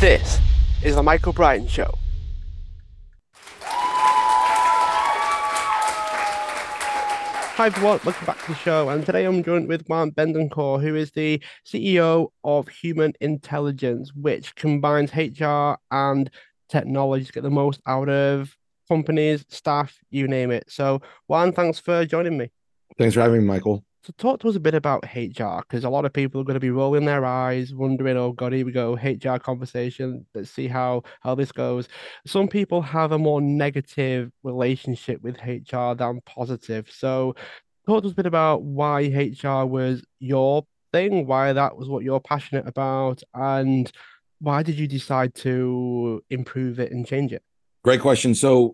[0.00, 0.38] This
[0.84, 1.92] is the Michael Brian Show.
[7.56, 8.90] Hi everyone, welcome back to the show.
[8.90, 15.12] And today I'm joined with Mark Betancourt, who is the CEO of Humantelligence, which combines
[15.16, 16.30] HR and
[16.68, 18.56] technology to get the most out of
[18.86, 20.70] companies, staff, you name it.
[20.70, 22.52] So, Juan, thanks for joining me.
[22.98, 23.84] Thanks for having me, Michael.
[24.04, 26.54] So talk to us a bit about HR because a lot of people are going
[26.54, 30.24] to be rolling their eyes, wondering, "Oh God, here we go, HR conversation.
[30.34, 31.88] Let's see how how this goes."
[32.26, 36.88] Some people have a more negative relationship with HR than positive.
[36.90, 37.34] So
[37.86, 42.04] talk to us a bit about why HR was your thing, why that was what
[42.04, 43.90] you're passionate about, and
[44.40, 47.42] why did you decide to improve it and change it?
[47.82, 48.34] Great question.
[48.34, 48.72] So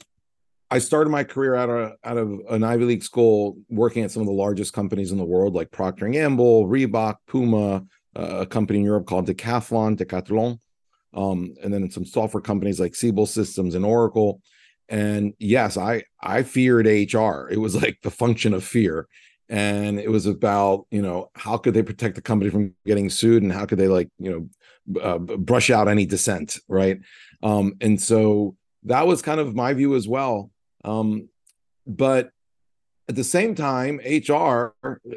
[0.71, 4.23] I started my career out of out of an Ivy League school, working at some
[4.23, 7.85] of the largest companies in the world, like Procter and Gamble, Reebok, Puma,
[8.17, 10.59] uh, a company in Europe called Decathlon, Decathlon,
[11.13, 14.41] um, and then some software companies like Siebel Systems and Oracle.
[14.89, 17.49] And yes, I I feared HR.
[17.51, 19.07] It was like the function of fear,
[19.49, 23.43] and it was about you know how could they protect the company from getting sued,
[23.43, 26.99] and how could they like you know uh, brush out any dissent, right?
[27.43, 30.51] Um, and so that was kind of my view as well
[30.85, 31.29] um,
[31.87, 32.31] but
[33.07, 34.75] at the same time, HR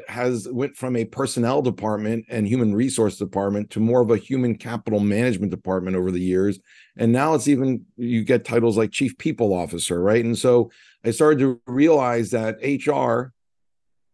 [0.08, 4.56] has went from a personnel department and human resource department to more of a human
[4.56, 6.58] capital management department over the years.
[6.98, 10.22] And now it's even you get titles like chief people officer, right?
[10.22, 10.70] And so
[11.02, 13.32] I started to realize that HR,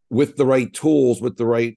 [0.09, 1.77] with the right tools, with the right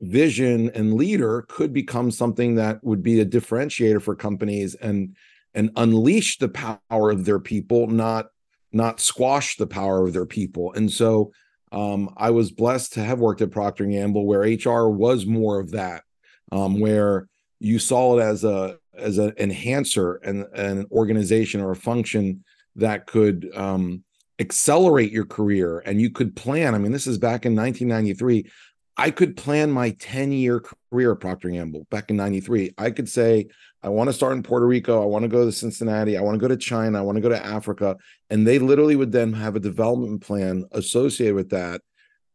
[0.00, 5.14] vision and leader, could become something that would be a differentiator for companies and
[5.54, 8.28] and unleash the power of their people, not
[8.72, 10.72] not squash the power of their people.
[10.72, 11.32] And so
[11.70, 15.70] um, I was blessed to have worked at Procter Gamble, where HR was more of
[15.72, 16.02] that,
[16.50, 17.28] um, where
[17.60, 22.44] you saw it as a as an enhancer and, and an organization or a function
[22.76, 24.04] that could um,
[24.38, 26.74] accelerate your career, and you could plan.
[26.74, 28.50] I mean, this is back in 1993.
[28.96, 32.74] I could plan my 10 year career at Procter & Gamble back in 93.
[32.76, 33.48] I could say,
[33.82, 35.02] I want to start in Puerto Rico.
[35.02, 36.16] I want to go to Cincinnati.
[36.16, 36.98] I want to go to China.
[36.98, 37.96] I want to go to Africa.
[38.30, 41.80] And they literally would then have a development plan associated with that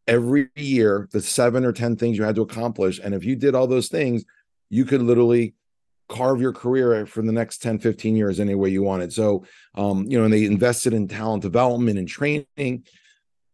[0.07, 2.99] every year, the seven or 10 things you had to accomplish.
[3.01, 4.25] And if you did all those things,
[4.69, 5.53] you could literally
[6.09, 9.11] carve your career for the next 10, 15 years any way you wanted.
[9.13, 12.83] So, um, you know, and they invested in talent development and training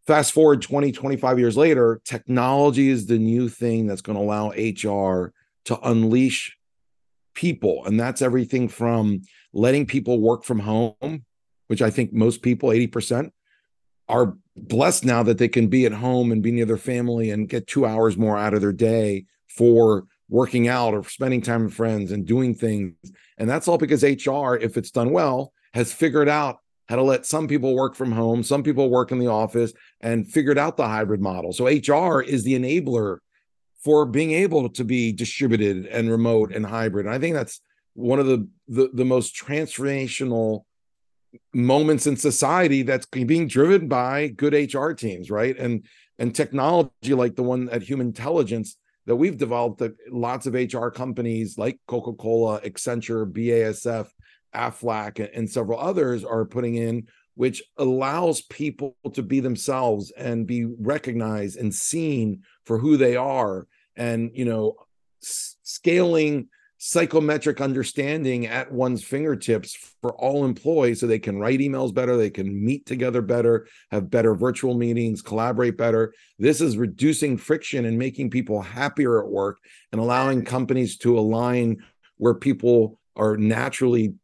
[0.05, 4.49] fast forward 20 25 years later technology is the new thing that's going to allow
[4.49, 5.31] hr
[5.63, 6.57] to unleash
[7.33, 9.21] people and that's everything from
[9.53, 11.25] letting people work from home
[11.67, 13.31] which i think most people 80%
[14.09, 17.49] are blessed now that they can be at home and be near their family and
[17.49, 21.73] get two hours more out of their day for working out or spending time with
[21.73, 22.95] friends and doing things
[23.37, 27.25] and that's all because hr if it's done well has figured out how to let
[27.25, 30.87] some people work from home, some people work in the office, and figured out the
[30.87, 31.53] hybrid model.
[31.53, 33.19] So HR is the enabler
[33.83, 37.05] for being able to be distributed and remote and hybrid.
[37.05, 37.61] And I think that's
[37.93, 40.63] one of the, the, the most transformational
[41.53, 45.57] moments in society that's being driven by good HR teams, right?
[45.57, 45.85] And
[46.19, 51.57] and technology like the one at Humantelligence that we've developed that lots of HR companies
[51.57, 54.07] like Coca-Cola, Accenture, BASF
[54.55, 60.65] Aflac and several others are putting in, which allows people to be themselves and be
[60.65, 63.67] recognized and seen for who they are.
[63.95, 64.75] And, you know,
[65.21, 66.49] s- scaling
[66.85, 72.29] psychometric understanding at one's fingertips for all employees so they can write emails better, they
[72.29, 76.13] can meet together better, have better virtual meetings, collaborate better.
[76.39, 79.59] This is reducing friction and making people happier at work
[79.93, 81.77] and allowing companies to align
[82.17, 84.15] where people are naturally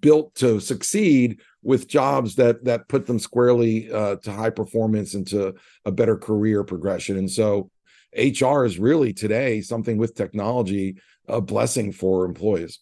[0.00, 5.26] built to succeed with jobs that that put them squarely uh, to high performance and
[5.28, 5.54] to
[5.84, 7.16] a better career progression.
[7.18, 7.70] And so,
[8.16, 10.96] HR is really today something with technology
[11.28, 12.80] a blessing for employees.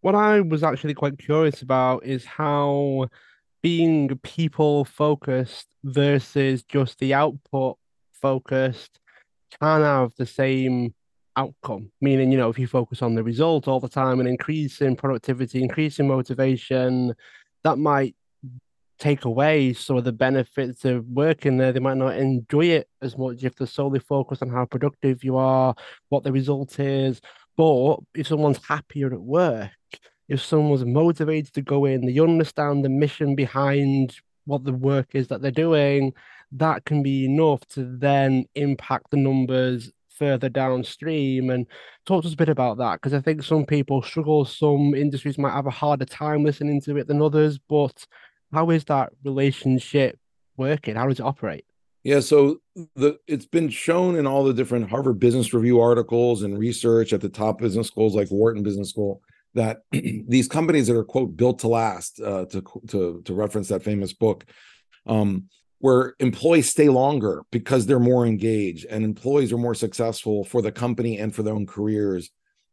[0.00, 3.08] What I was actually quite curious about is how
[3.62, 7.76] being people focused versus just the output
[8.12, 9.00] focused
[9.60, 10.94] can have the same
[11.36, 11.90] outcome.
[12.00, 15.62] Meaning, you know, if you focus on the result all the time and increasing productivity,
[15.62, 17.14] increasing motivation,
[17.64, 18.14] that might
[18.98, 21.72] take away some of the benefits of working there.
[21.72, 25.36] They might not enjoy it as much if they're solely focused on how productive you
[25.36, 25.74] are,
[26.08, 27.20] what the result is.
[27.56, 29.70] But if someone's happier at work,
[30.28, 35.28] if someone's motivated to go in, they understand the mission behind what the work is
[35.28, 36.12] that they're doing,
[36.52, 41.50] that can be enough to then impact the numbers further downstream.
[41.50, 41.66] And
[42.06, 45.38] talk to us a bit about that because I think some people struggle, some industries
[45.38, 47.58] might have a harder time listening to it than others.
[47.58, 48.06] But
[48.52, 50.18] how is that relationship
[50.56, 50.96] working?
[50.96, 51.64] How does it operate?
[52.04, 52.60] Yeah, so
[52.94, 57.20] the it's been shown in all the different Harvard Business Review articles and research at
[57.20, 59.20] the top business schools like Wharton Business School
[59.54, 63.82] that these companies that are quote built to last, uh, to to to reference that
[63.82, 64.44] famous book,
[65.06, 65.44] um,
[65.80, 70.72] where employees stay longer because they're more engaged and employees are more successful for the
[70.72, 72.30] company and for their own careers.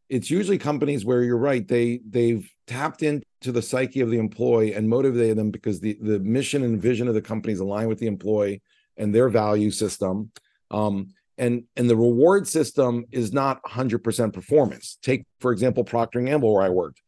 [0.08, 4.74] It's usually companies where you're right, they they've tapped into the psyche of the employee
[4.74, 7.98] and motivated them because the the mission and vision of the company is aligned with
[7.98, 8.62] the employee
[8.96, 10.30] and their value system.
[10.70, 11.08] Um,
[11.38, 14.98] and and the reward system is not 100% performance.
[15.02, 17.02] Take for example Procter Gamble where I worked.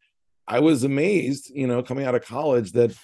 [0.46, 2.96] I was amazed, you know, coming out of college that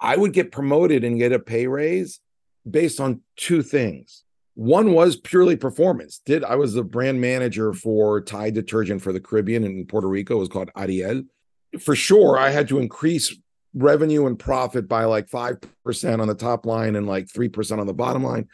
[0.00, 2.20] I would get promoted and get a pay raise
[2.68, 4.24] based on two things.
[4.54, 6.20] One was purely performance.
[6.24, 10.36] Did I was the brand manager for Tide detergent for the Caribbean and Puerto Rico.
[10.36, 11.22] It was called Ariel.
[11.80, 13.34] For sure, I had to increase
[13.74, 17.94] revenue and profit by like 5% on the top line and like 3% on the
[17.94, 18.48] bottom line.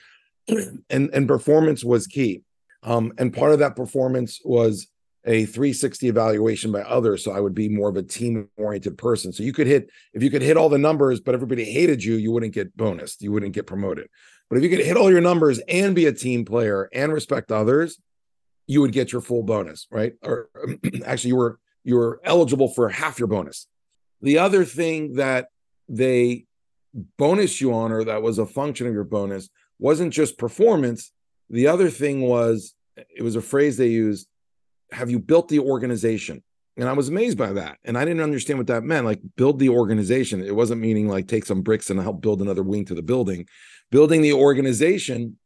[0.48, 2.42] and and performance was key.
[2.82, 4.86] Um, and part of that performance was
[5.26, 7.24] a 360 evaluation by others.
[7.24, 9.32] So I would be more of a team oriented person.
[9.32, 12.14] So you could hit, if you could hit all the numbers, but everybody hated you,
[12.14, 14.08] you wouldn't get bonus, you wouldn't get promoted.
[14.48, 17.50] But if you could hit all your numbers and be a team player and respect
[17.50, 17.98] others,
[18.68, 20.14] you would get your full bonus, right?
[20.22, 20.48] Or
[21.04, 23.66] actually, you were you were eligible for half your bonus.
[24.22, 25.48] The other thing that
[25.88, 26.46] they
[27.18, 31.12] bonus you on, or that was a function of your bonus, wasn't just performance.
[31.50, 34.26] The other thing was it was a phrase they used
[34.92, 36.42] have you built the organization?
[36.76, 37.78] And I was amazed by that.
[37.84, 39.06] And I didn't understand what that meant.
[39.06, 40.42] Like, build the organization.
[40.42, 43.46] It wasn't meaning like take some bricks and help build another wing to the building.
[43.90, 45.38] Building the organization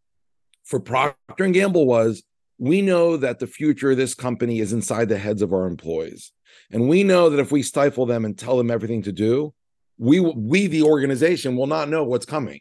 [0.64, 2.22] for Procter and Gamble was
[2.58, 6.32] we know that the future of this company is inside the heads of our employees.
[6.70, 9.54] And we know that if we stifle them and tell them everything to do,
[9.98, 12.60] we we the organization will not know what's coming.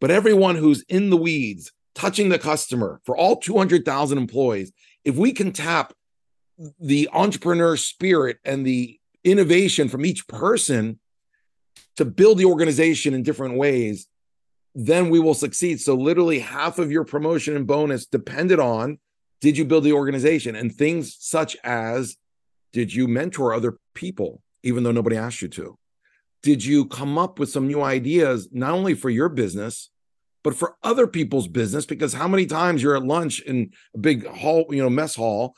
[0.00, 4.72] But everyone who's in the weeds, touching the customer for all 200,000 employees,
[5.04, 5.92] if we can tap
[6.80, 10.98] the entrepreneur spirit and the innovation from each person
[11.96, 14.08] to build the organization in different ways,
[14.74, 15.80] then we will succeed.
[15.80, 18.98] So, literally, half of your promotion and bonus depended on
[19.40, 22.16] did you build the organization and things such as
[22.72, 25.78] did you mentor other people, even though nobody asked you to?
[26.42, 29.90] Did you come up with some new ideas, not only for your business,
[30.44, 31.86] but for other people's business?
[31.86, 35.54] Because how many times you're at lunch in a big hall, you know, mess hall,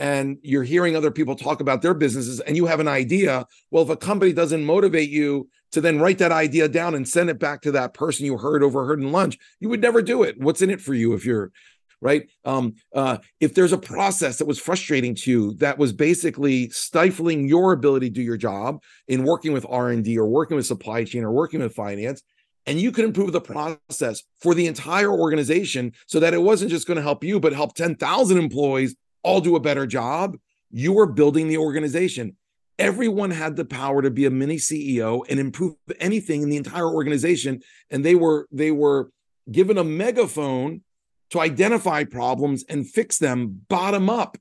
[0.00, 3.46] and you're hearing other people talk about their businesses and you have an idea.
[3.70, 7.28] Well, if a company doesn't motivate you to then write that idea down and send
[7.28, 10.40] it back to that person you heard overheard in lunch, you would never do it.
[10.40, 11.52] What's in it for you if you're
[12.00, 12.30] right?
[12.46, 17.46] Um, uh, if there's a process that was frustrating to you that was basically stifling
[17.46, 21.24] your ability to do your job in working with R&D or working with supply chain
[21.24, 22.22] or working with finance,
[22.64, 26.86] and you could improve the process for the entire organization so that it wasn't just
[26.86, 30.36] going to help you, but help 10,000 employees all do a better job,
[30.70, 32.36] you were building the organization.
[32.78, 36.88] Everyone had the power to be a mini CEO and improve anything in the entire
[36.88, 37.60] organization.
[37.90, 39.10] And they were they were
[39.50, 40.82] given a megaphone
[41.30, 44.38] to identify problems and fix them bottom up.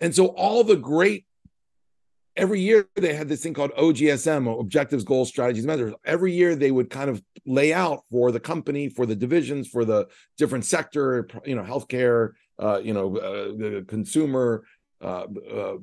[0.00, 1.24] And so all the great
[2.36, 5.92] every year they had this thing called OGSM, objectives, goals, strategies, measures.
[6.04, 9.84] Every year they would kind of lay out for the company, for the divisions, for
[9.84, 14.64] the different sector, you know, healthcare, uh, you know, uh, the consumer,
[15.00, 15.76] uh, uh,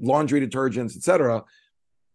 [0.00, 1.44] laundry detergents, etc.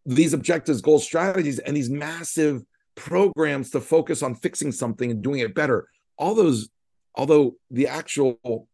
[0.06, 2.64] These objectives, goals, strategies, and these massive
[2.96, 5.88] programs to focus on fixing something and doing it better.
[6.18, 6.70] All those,
[7.16, 8.68] although the actual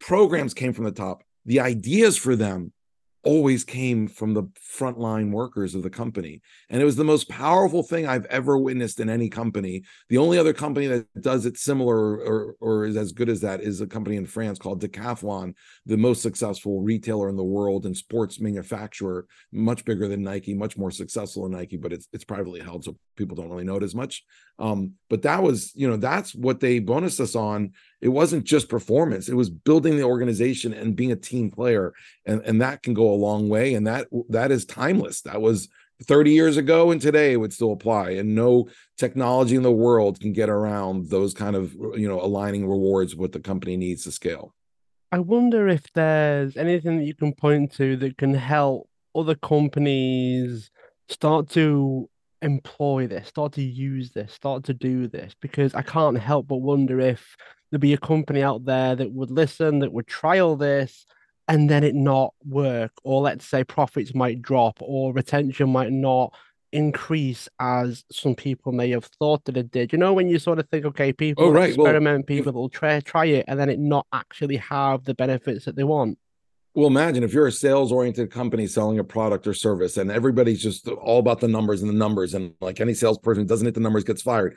[0.00, 2.72] programs came from the top, the ideas for them
[3.28, 4.44] always came from the
[4.78, 6.40] frontline workers of the company.
[6.70, 9.82] And it was the most powerful thing I've ever witnessed in any company.
[10.08, 13.60] The only other company that does it similar or, or is as good as that
[13.60, 15.52] is a company in France called Decathlon,
[15.84, 20.78] the most successful retailer in the world and sports manufacturer, much bigger than Nike, much
[20.78, 23.82] more successful than Nike, but it's it's privately held, so people don't really know it
[23.82, 24.24] as much.
[24.58, 27.72] Um, but that was, you know, that's what they bonus us on.
[28.00, 31.92] It wasn't just performance; it was building the organization and being a team player,
[32.26, 33.74] and and that can go a long way.
[33.74, 35.22] And that that is timeless.
[35.22, 35.68] That was
[36.04, 38.10] 30 years ago, and today it would still apply.
[38.10, 42.68] And no technology in the world can get around those kind of, you know, aligning
[42.68, 44.54] rewards what the company needs to scale.
[45.10, 50.70] I wonder if there's anything that you can point to that can help other companies
[51.08, 52.08] start to
[52.42, 56.58] employ this, start to use this, start to do this, because I can't help but
[56.58, 57.36] wonder if
[57.70, 61.06] there'd be a company out there that would listen, that would trial this,
[61.48, 66.34] and then it not work, or let's say profits might drop, or retention might not
[66.72, 69.92] increase as some people may have thought that it did.
[69.92, 71.74] You know, when you sort of think, okay, people Oh, right.
[71.76, 75.64] Well, experiment, people will try try it, and then it not actually have the benefits
[75.64, 76.18] that they want.
[76.74, 80.62] Well, imagine if you're a sales oriented company selling a product or service and everybody's
[80.62, 82.34] just all about the numbers and the numbers.
[82.34, 84.54] And like any salesperson doesn't hit the numbers gets fired.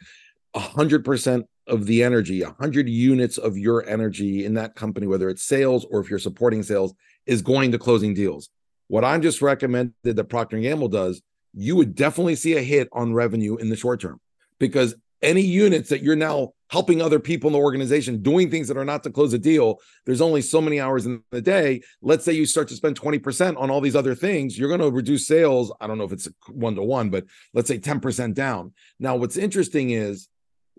[0.56, 5.86] 100% of the energy, 100 units of your energy in that company, whether it's sales
[5.90, 6.94] or if you're supporting sales,
[7.26, 8.50] is going to closing deals.
[8.88, 11.22] What I'm just recommended that Procter & Gamble does,
[11.54, 14.20] you would definitely see a hit on revenue in the short term
[14.60, 18.78] because any units that you're now helping other people in the organization doing things that
[18.78, 22.26] are not to close a deal there's only so many hours in the day let's
[22.26, 25.28] say you start to spend 20% on all these other things you're going to reduce
[25.28, 29.16] sales i don't know if it's one to one but let's say 10% down now
[29.16, 30.28] what's interesting is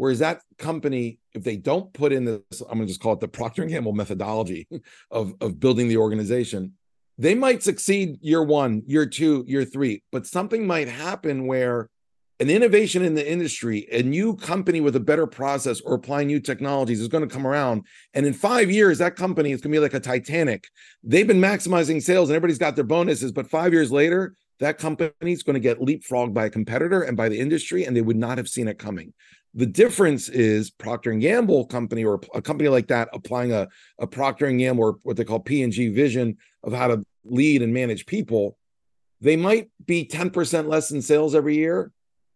[0.02, 3.20] whereas that company if they don't put in this i'm going to just call it
[3.20, 4.66] the procter & gamble methodology
[5.12, 6.72] of, of building the organization
[7.18, 11.88] they might succeed year one year two year three but something might happen where
[12.40, 16.40] an innovation in the industry, a new company with a better process or applying new
[16.40, 17.86] technologies is going to come around.
[18.14, 20.64] And in five years, that company is going to be like a Titanic.
[21.04, 23.30] They've been maximizing sales and everybody's got their bonuses.
[23.30, 27.16] But five years later, that company is going to get leapfrogged by a competitor and
[27.16, 29.12] by the industry, and they would not have seen it coming.
[29.54, 33.68] The difference is Procter and Gamble company or a company like that applying a,
[33.98, 37.72] a Procter and Gamble or what they call P&G vision of how to lead and
[37.72, 38.56] manage people.
[39.20, 41.92] They might be 10% less in sales every year,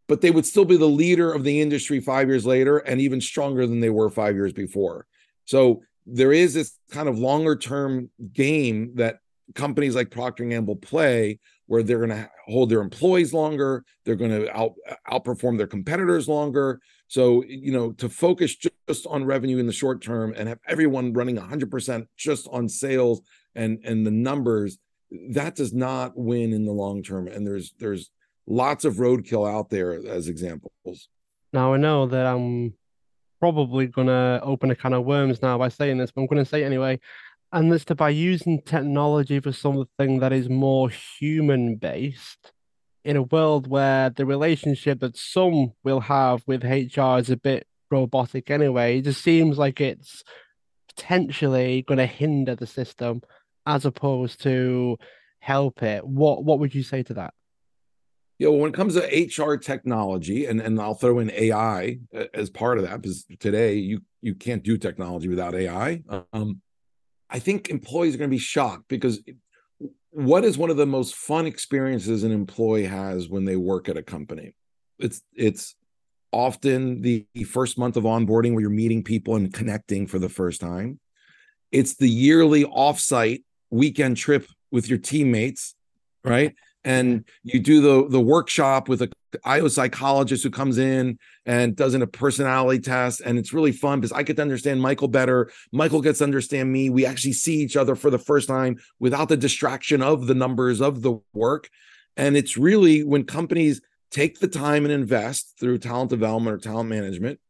[0.08, 3.20] but they would still be the leader of the industry five years later and even
[3.20, 5.06] stronger than they were five years before.
[5.46, 9.18] So there is this kind of longer term game that
[9.54, 14.14] companies like Procter and Gamble play where they're going to hold their employees longer, they're
[14.14, 14.74] going to out,
[15.10, 16.80] outperform their competitors longer.
[17.08, 21.12] So, you know, to focus just on revenue in the short term and have everyone
[21.12, 23.20] running 100% just on sales
[23.54, 24.78] and and the numbers,
[25.30, 28.10] that does not win in the long term and there's there's
[28.46, 31.08] lots of roadkill out there as examples.
[31.52, 32.74] Now I know that I'm
[33.40, 36.62] probably gonna open a can of worms now by saying this, but I'm gonna say
[36.62, 36.98] it anyway.
[37.52, 42.52] And that's to by using technology for something that is more human based
[43.06, 47.64] in a world where the relationship that some will have with HR is a bit
[47.88, 48.98] robotic anyway.
[48.98, 50.24] It just seems like it's
[50.88, 53.22] potentially going to hinder the system
[53.64, 54.98] as opposed to
[55.38, 56.04] help it.
[56.04, 57.32] What what would you say to that?
[58.38, 62.00] Yeah, well, when it comes to HR technology, and, and I'll throw in AI
[62.34, 66.02] as part of that, because today you you can't do technology without AI.
[66.32, 66.60] Um,
[67.30, 69.22] I think employees are going to be shocked because
[70.16, 73.98] what is one of the most fun experiences an employee has when they work at
[73.98, 74.54] a company?
[74.98, 75.74] It's it's
[76.32, 80.58] often the first month of onboarding where you're meeting people and connecting for the first
[80.58, 80.98] time.
[81.70, 85.74] It's the yearly offsite weekend trip with your teammates,
[86.24, 86.54] right?
[86.86, 89.10] and you do the the workshop with a
[89.44, 94.12] IO psychologist who comes in and does a personality test and it's really fun because
[94.12, 95.50] I get to understand Michael better.
[95.72, 96.90] Michael gets to understand me.
[96.90, 100.80] We actually see each other for the first time without the distraction of the numbers
[100.80, 101.68] of the work.
[102.16, 106.88] And it's really when companies take the time and invest through talent development or talent
[106.88, 107.40] management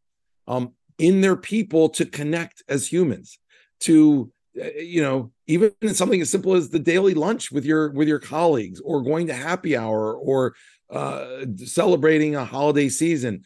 [0.48, 3.38] um, in their people to connect as humans
[3.80, 8.08] to uh, you know even something as simple as the daily lunch with your with
[8.08, 10.54] your colleagues or going to happy hour or
[10.90, 13.44] uh, celebrating a holiday season.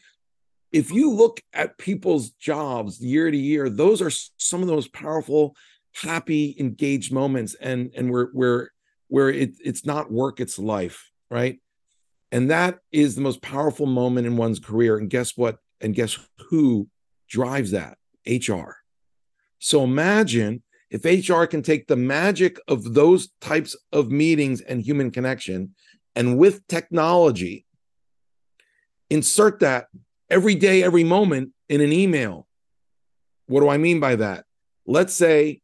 [0.71, 4.93] If you look at people's jobs year to year those are some of the most
[4.93, 5.55] powerful
[5.93, 8.71] happy engaged moments and and where where
[9.07, 11.59] where it, it's not work it's life right?
[12.31, 16.17] And that is the most powerful moment in one's career and guess what and guess
[16.49, 16.87] who
[17.27, 17.97] drives that?
[18.27, 18.73] Hr
[19.57, 25.09] so imagine if HR can take the magic of those types of meetings and human
[25.09, 25.73] connection
[26.15, 27.65] and with technology,
[29.09, 29.87] insert that
[30.29, 32.47] every day, every moment in an email.
[33.47, 34.45] What do I mean by that?
[34.85, 35.61] Let's say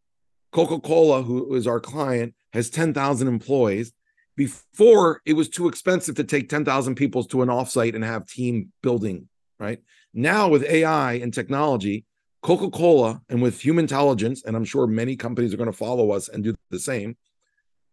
[0.51, 3.93] Coca Cola, who is our client, has 10,000 employees.
[4.35, 8.71] Before, it was too expensive to take 10,000 people to an offsite and have team
[8.83, 9.27] building,
[9.59, 9.79] right?
[10.13, 12.05] Now, with AI and technology,
[12.41, 16.29] Coca Cola, and with Humantelligence, and I'm sure many companies are going to follow us
[16.29, 17.17] and do the same,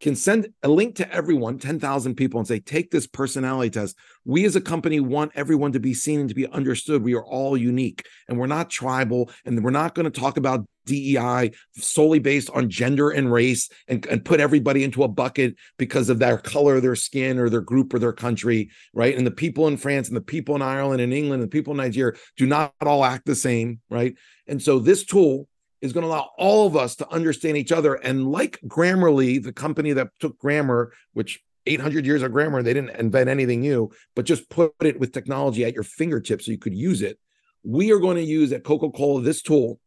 [0.05, 3.97] can send a link to everyone, 10,000 people, and say, take this personality test.
[4.27, 7.03] We as a company want everyone to be seen and to be understood.
[7.03, 9.31] We are all unique and we're not tribal.
[9.47, 14.05] And we're not going to talk about DEI solely based on gender and race and,
[14.05, 17.95] and put everybody into a bucket because of their color, their skin, or their group
[17.95, 19.17] or their country, right?
[19.17, 21.71] And the people in France and the people in Ireland and England and the people
[21.71, 24.15] in Nigeria do not all act the same, right?
[24.47, 25.49] And so this tool
[25.85, 27.95] is going to allow all of us to understand each other.
[27.95, 32.97] And like Grammarly, the company that took grammar, which 800 years of grammar, they didn't
[32.97, 36.75] invent anything new, but just put it with technology at your fingertips so you could
[36.75, 37.19] use it.
[37.63, 39.79] We are going to use at Coca Cola this tool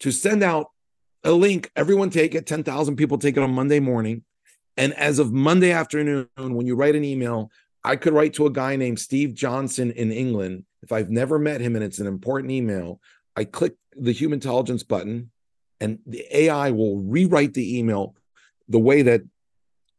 [0.00, 0.66] to send out
[1.24, 1.70] a link.
[1.74, 2.46] Everyone take it.
[2.46, 4.24] 10,000 people take it on Monday morning.
[4.76, 7.50] And as of Monday afternoon, when you write an email,
[7.82, 10.64] I could write to a guy named Steve Johnson in England.
[10.82, 13.00] If I've never met him and it's an important email,
[13.36, 15.30] I click the Humantelligence button
[15.80, 18.14] and the AI will rewrite the email
[18.68, 19.22] the way that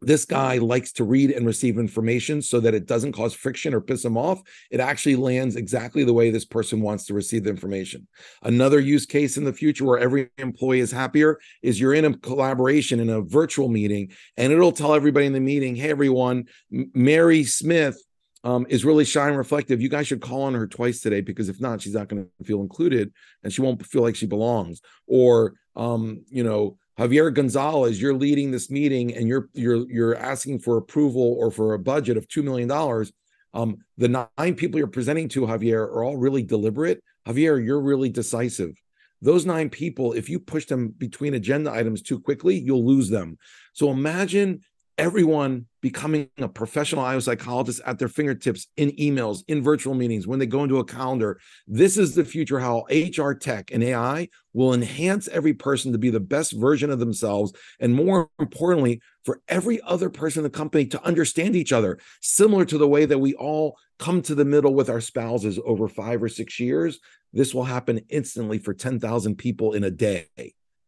[0.03, 3.79] this guy likes to read and receive information so that it doesn't cause friction or
[3.79, 4.41] piss him off.
[4.72, 8.08] It actually lands exactly the way this person wants to receive the information.
[8.41, 12.17] Another use case in the future where every employee is happier is you're in a
[12.17, 17.43] collaboration in a virtual meeting and it'll tell everybody in the meeting, hey, everyone, Mary
[17.43, 18.03] Smith
[18.43, 19.81] um, is really shy and reflective.
[19.81, 22.45] You guys should call on her twice today because if not, she's not going to
[22.45, 24.81] feel included and she won't feel like she belongs.
[25.07, 30.60] Or, um, you know, Javier Gonzalez, you're leading this meeting and you're you're you're asking
[30.60, 33.12] for approval or for a budget of two million dollars.
[33.53, 34.07] Um, the
[34.38, 37.03] nine people you're presenting to Javier are all really deliberate.
[37.27, 38.75] Javier, you're really decisive.
[39.21, 43.38] Those nine people, if you push them between agenda items too quickly, you'll lose them.
[43.74, 44.62] So imagine
[45.01, 50.38] everyone becoming a professional IO psychologist at their fingertips in emails, in virtual meetings, when
[50.38, 51.39] they go into a calendar.
[51.67, 56.12] This is the future how HR tech and AI will enhance every person to be
[56.12, 57.51] the best version of themselves.
[57.79, 62.63] And more importantly, for every other person in the company to understand each other, similar
[62.65, 66.22] to the way that we all come to the middle with our spouses over five
[66.22, 67.00] or six years.
[67.34, 70.27] This will happen instantly for 10,000 people in a day.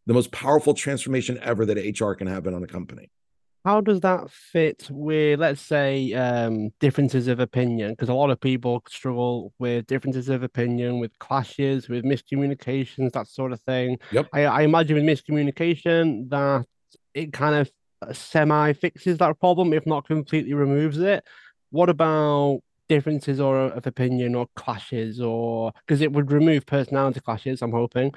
[0.05, 3.09] The most powerful transformation ever that HR can happen on a company
[3.65, 7.91] how does that fit with let's say um, differences of opinion?
[7.91, 13.27] Because a lot of people struggle with differences of opinion with clashes with miscommunications that
[13.27, 13.97] sort of thing.
[14.11, 14.27] Yep.
[14.33, 16.65] I, I imagine with miscommunication that
[17.13, 21.23] it kind of uh, semi fixes that problem if not completely removes it.
[21.69, 27.61] What about differences or of opinion or clashes or because it would remove personality clashes
[27.61, 28.11] i'm hoping.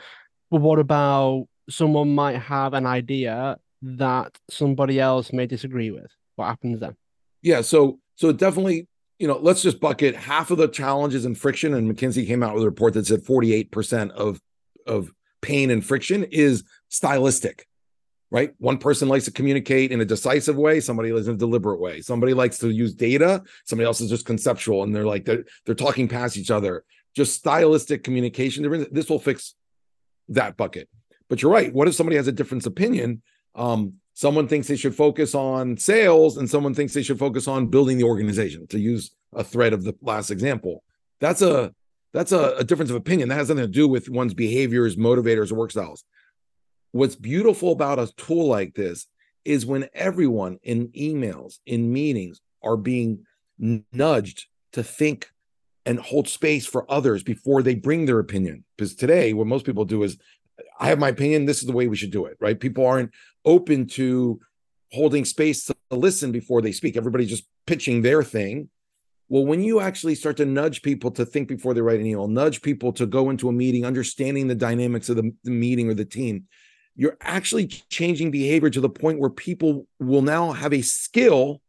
[0.51, 6.11] But what about someone might have an idea that somebody else may disagree with?
[6.37, 6.97] What happens then?
[7.43, 11.75] Yeah, so so definitely, you know, let's just bucket half of the challenges and friction.
[11.75, 14.41] And McKinsey came out with a report that said 48% of
[14.87, 15.12] of
[15.43, 17.67] pain and friction is stylistic,
[18.31, 18.53] right?
[18.59, 22.01] One person likes to communicate in a decisive way, somebody likes in a deliberate way.
[22.01, 25.75] Somebody likes to use data, somebody else is just conceptual and they're like they're they're
[25.75, 26.85] talking past each other.
[27.15, 28.87] Just stylistic communication.
[28.93, 29.55] This will fix
[30.29, 30.89] that bucket.
[31.29, 31.73] But you're right.
[31.73, 33.23] What if somebody has a different opinion?
[33.57, 37.66] Um, someone thinks they should focus on sales and someone thinks they should focus on
[37.66, 40.85] building the organization to use a thread of the last example.
[41.21, 41.73] That's a
[42.12, 43.29] that's a, a, difference of opinion.
[43.29, 46.05] That has nothing to do with one's behaviors motivators or work styles.
[46.92, 49.07] What's beautiful about a tool like this
[49.45, 53.27] is when everyone in emails in meetings are being
[53.59, 55.31] nudged to think
[55.85, 58.64] and hold space for others before they bring their opinion.
[58.77, 60.19] Because today what most people do is
[60.79, 61.45] I have my opinion.
[61.45, 62.59] This is the way we should do it, right?
[62.59, 63.11] People aren't
[63.45, 64.40] open to
[64.92, 66.97] holding space to listen before they speak.
[66.97, 68.69] Everybody's just pitching their thing.
[69.29, 72.29] Well, when you actually start to nudge people to think before they write an email,
[72.29, 75.95] nudge people to go into a meeting, understanding the dynamics of the, the meeting or
[75.95, 76.45] the team,
[76.95, 81.61] you're actually changing behavior to the point where people will now have a skill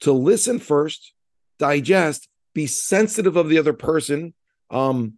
[0.00, 1.12] to listen first,
[1.58, 4.34] digest, be sensitive of the other person,
[4.70, 5.14] um,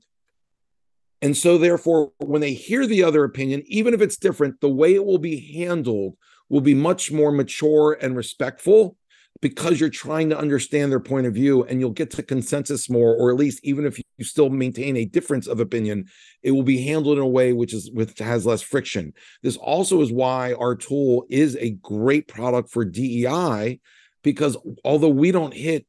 [1.25, 4.93] and so, therefore, when they hear the other opinion, even if it's different, the way
[4.93, 6.19] it will be handled
[6.51, 8.99] will be much more mature and respectful
[9.41, 13.15] because you're trying to understand their point of view and you'll get to consensus more,
[13.15, 16.05] or at least even if you still maintain a difference of opinion,
[16.43, 19.15] it will be handled in a way which is which has less friction.
[19.43, 23.81] This also is why our tool is a great product for DEI,
[24.23, 25.87] because although we don't hit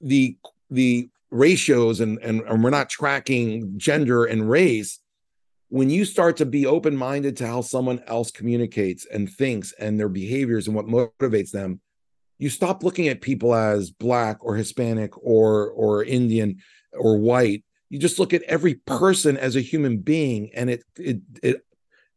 [0.00, 0.38] the
[0.70, 5.00] the ratios and, and, and we're not tracking gender and race
[5.68, 10.08] when you start to be open-minded to how someone else communicates and thinks and their
[10.08, 11.80] behaviors and what motivates them
[12.38, 16.58] you stop looking at people as black or hispanic or or indian
[16.92, 17.64] or white.
[17.90, 21.62] You just look at every person as a human being and it it it,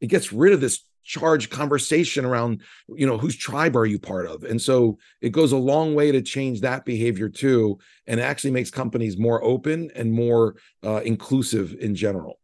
[0.02, 4.28] it gets rid of this charged conversation around you know whose tribe are you part
[4.28, 4.44] of?
[4.44, 8.70] And so it goes a long way to change that behavior too and actually makes
[8.70, 12.40] companies more open and more uh, inclusive in general.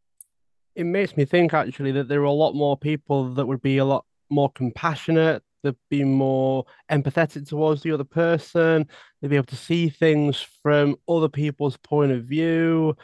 [0.76, 3.78] It makes me think actually that there are a lot more people that would be
[3.78, 8.88] a lot more compassionate they'd be more empathetic towards the other person
[9.22, 12.96] they'd be able to see things from other people's point of view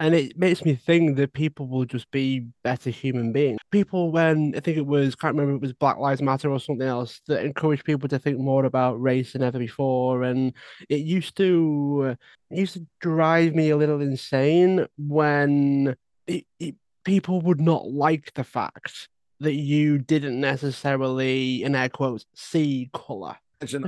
[0.00, 3.58] and it makes me think that people will just be better human beings.
[3.72, 6.86] People, when I think it was, can't remember, it was Black Lives Matter or something
[6.86, 10.22] else that encouraged people to think more about race than ever before.
[10.22, 10.52] And
[10.88, 12.16] it used to,
[12.50, 15.96] it used to drive me a little insane when
[16.28, 19.08] it, it, people would not like the fact
[19.40, 23.36] that you didn't necessarily, in air quotes, see color.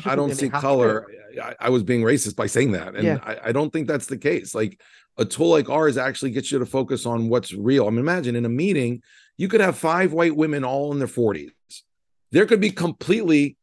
[0.04, 1.06] I don't see color.
[1.40, 2.96] I, I, was being racist by saying that.
[2.96, 3.18] And yeah.
[3.22, 4.52] I, I don't think that's the case.
[4.52, 4.80] Like
[5.18, 7.86] a tool like ours actually gets you to focus on what's real.
[7.86, 9.02] I mean, imagine in a meeting,
[9.36, 11.50] you could have five white women all in their 40s.
[12.30, 13.56] There could be completely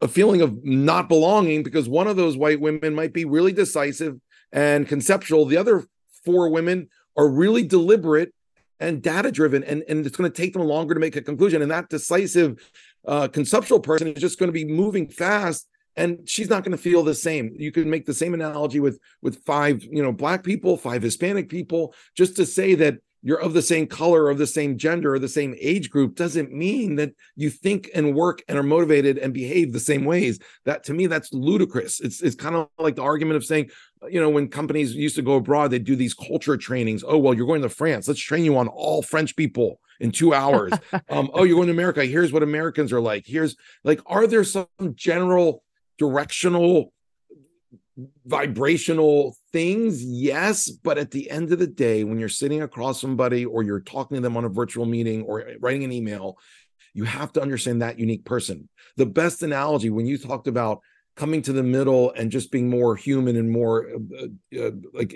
[0.00, 4.20] a feeling of not belonging because one of those white women might be really decisive
[4.52, 5.46] and conceptual.
[5.46, 5.84] The other
[6.24, 8.32] four women are really deliberate
[8.78, 11.62] and data driven, and, and it's going to take them longer to make a conclusion.
[11.62, 12.58] And that decisive
[13.06, 16.82] uh, conceptual person is just going to be moving fast and she's not going to
[16.82, 17.54] feel the same.
[17.58, 21.48] You can make the same analogy with with five you know black people five hispanic
[21.48, 21.94] people.
[22.14, 25.28] Just to say that you're of the same color of the same gender or the
[25.28, 29.72] same age group doesn't mean that you think and work and are motivated and behave
[29.72, 30.38] the same ways.
[30.64, 31.98] That to me that's ludicrous.
[31.98, 33.70] It's it's kind of like the argument of saying
[34.08, 37.02] you know when companies used to go abroad they do these culture trainings.
[37.06, 38.06] Oh well you're going to france.
[38.06, 40.72] Let's train you on all french people in two hours.
[41.08, 42.04] Um oh you're going to america.
[42.04, 43.24] Here's what americans are like.
[43.26, 45.64] Here's like are there some general
[45.98, 46.92] directional
[48.26, 50.70] vibrational things yes.
[50.70, 54.16] But at the end of the day when you're sitting across somebody or you're talking
[54.16, 56.36] to them on a virtual meeting or writing an email
[56.96, 58.70] you have to understand that unique person.
[58.96, 60.80] The best analogy when you talked about
[61.14, 63.86] coming to the middle and just being more human and more
[64.18, 65.14] uh, uh, like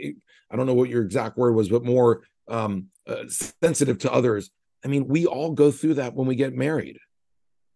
[0.50, 3.24] i don't know what your exact word was but more um, uh,
[3.62, 4.50] sensitive to others.
[4.84, 6.98] I mean we all go through that when we get married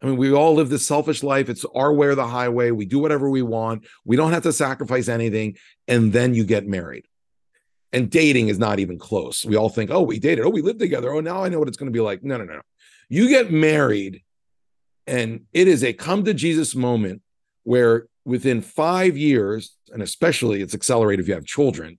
[0.04, 1.48] I mean, we all live this selfish life.
[1.48, 2.70] It's our way or the highway.
[2.70, 3.86] We do whatever we want.
[4.04, 5.56] We don't have to sacrifice anything.
[5.88, 7.06] And then you get married.
[7.90, 9.46] And dating is not even close.
[9.46, 10.44] We all think, oh, we dated.
[10.44, 11.10] Oh, we lived together.
[11.10, 12.22] Oh, now I know what it's going to be like.
[12.22, 12.60] No, no, no.
[13.08, 14.22] You get married,
[15.06, 17.22] and it is a come to Jesus moment
[17.62, 21.98] where within five years, and especially it's accelerated if you have children,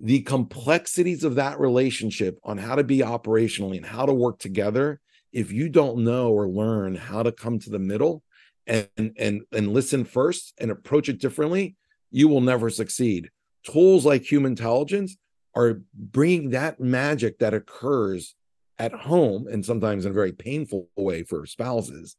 [0.00, 5.00] the complexities of that relationship on how to be operationally and how to work together
[5.34, 8.22] if you don't know or learn how to come to the middle
[8.66, 11.76] and and and listen first and approach it differently
[12.10, 13.28] you will never succeed.
[13.64, 15.16] Tools like Humantelligence
[15.56, 18.36] are bringing that magic that occurs
[18.78, 22.16] at home and sometimes in a very painful way for spouses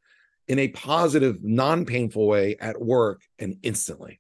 [0.47, 4.19] in a positive non-painful way at work and instantly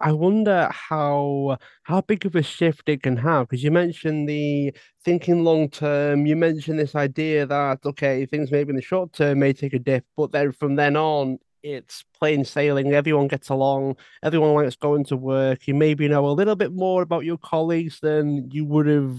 [0.00, 4.74] I wonder how how big of a shift it can have because you mentioned the
[5.04, 6.26] thinking long term.
[6.26, 9.78] You mentioned this idea that okay, things maybe in the short term may take a
[9.78, 12.92] dip, but then from then on, it's plain sailing.
[12.94, 13.96] Everyone gets along.
[14.22, 15.66] Everyone likes going to work.
[15.66, 19.18] You maybe know a little bit more about your colleagues than you would have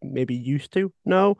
[0.00, 1.36] maybe used to know,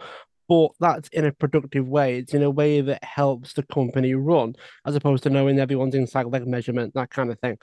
[0.49, 2.19] but that's in a productive way.
[2.19, 6.27] It's in a way that helps the company run, as opposed to knowing everyone's inside
[6.27, 7.59] leg measurement, that kind of thing.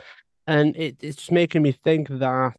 [0.48, 2.54] And it, it's just making me think that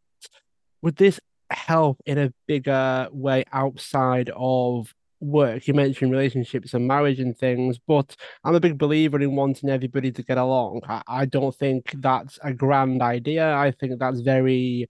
[0.83, 1.21] would this
[1.51, 5.67] help in a bigger way outside of work?
[5.67, 10.13] You mentioned relationships and marriage and things, but I'm a big believer in wanting everybody
[10.13, 10.83] to get along.
[10.89, 13.55] I, I don't think that's a grand idea.
[13.55, 14.89] I think that's very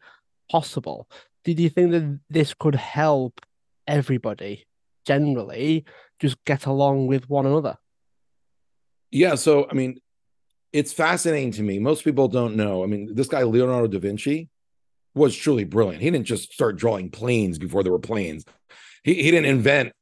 [0.50, 1.08] possible.
[1.44, 3.40] Did you think that this could help
[3.86, 4.66] everybody
[5.04, 5.84] generally
[6.18, 7.76] just get along with one another?
[9.10, 9.36] Yeah.
[9.36, 10.00] So, I mean,
[10.76, 11.78] it's fascinating to me.
[11.78, 12.84] Most people don't know.
[12.84, 14.48] I mean, this guy Leonardo da Vinci
[15.14, 16.02] was truly brilliant.
[16.02, 18.44] He didn't just start drawing planes before there were planes.
[19.02, 19.92] He he didn't invent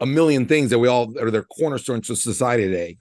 [0.00, 2.98] a million things that we all are their cornerstones of society today.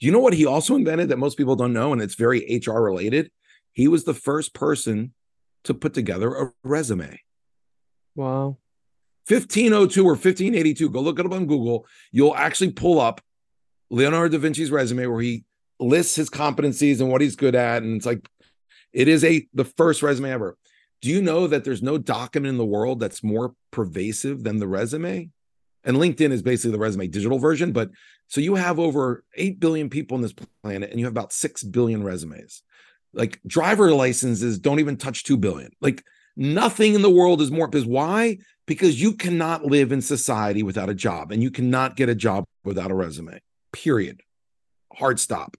[0.00, 2.60] Do you know what he also invented that most people don't know, and it's very
[2.66, 3.30] HR related?
[3.72, 5.12] He was the first person
[5.64, 7.20] to put together a resume.
[8.14, 8.56] Wow.
[9.28, 10.90] 1502 or 1582.
[10.90, 11.86] Go look it up on Google.
[12.10, 13.20] You'll actually pull up
[13.90, 15.44] Leonardo da Vinci's resume where he
[15.82, 17.82] lists his competencies and what he's good at.
[17.82, 18.28] And it's like,
[18.92, 20.56] it is a the first resume ever.
[21.00, 24.68] Do you know that there's no document in the world that's more pervasive than the
[24.68, 25.30] resume?
[25.84, 27.72] And LinkedIn is basically the resume digital version.
[27.72, 27.90] But
[28.28, 31.64] so you have over 8 billion people on this planet and you have about 6
[31.64, 32.62] billion resumes.
[33.12, 35.72] Like driver licenses don't even touch 2 billion.
[35.80, 36.04] Like
[36.36, 38.38] Nothing in the world is more because why?
[38.66, 42.44] Because you cannot live in society without a job and you cannot get a job
[42.64, 43.40] without a resume.
[43.72, 44.22] Period.
[44.94, 45.56] Hard stop.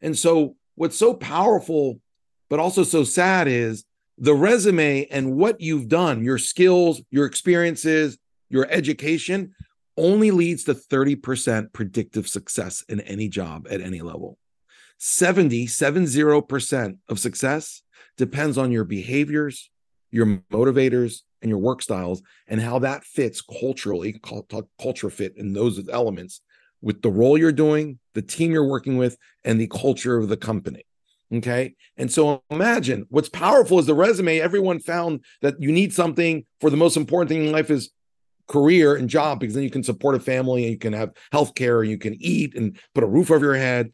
[0.00, 2.00] And so what's so powerful
[2.48, 3.84] but also so sad is
[4.16, 9.54] the resume and what you've done, your skills, your experiences, your education
[9.96, 14.38] only leads to 30% predictive success in any job at any level.
[14.98, 17.82] 70, 70% of success
[18.16, 19.70] depends on your behaviors,
[20.10, 24.20] your motivators, and your work styles, and how that fits culturally,
[24.80, 26.40] culture fit in those elements
[26.80, 30.36] with the role you're doing, the team you're working with, and the culture of the
[30.36, 30.84] company.
[31.32, 31.74] Okay.
[31.96, 34.40] And so imagine what's powerful is the resume.
[34.40, 37.90] Everyone found that you need something for the most important thing in life is
[38.46, 41.54] career and job because then you can support a family and you can have health
[41.54, 43.92] care, you can eat and put a roof over your head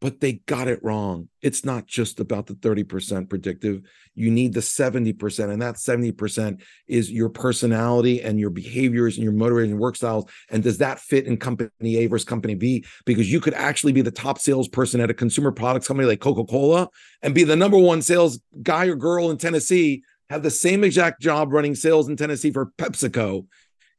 [0.00, 1.28] but they got it wrong.
[1.42, 3.82] It's not just about the 30% predictive.
[4.14, 5.50] You need the 70%.
[5.50, 10.30] And that 70% is your personality and your behaviors and your motivating work styles.
[10.50, 12.84] And does that fit in company A versus company B?
[13.06, 16.44] Because you could actually be the top salesperson at a consumer products company like Coca
[16.44, 16.88] Cola
[17.22, 21.20] and be the number one sales guy or girl in Tennessee, have the same exact
[21.20, 23.46] job running sales in Tennessee for PepsiCo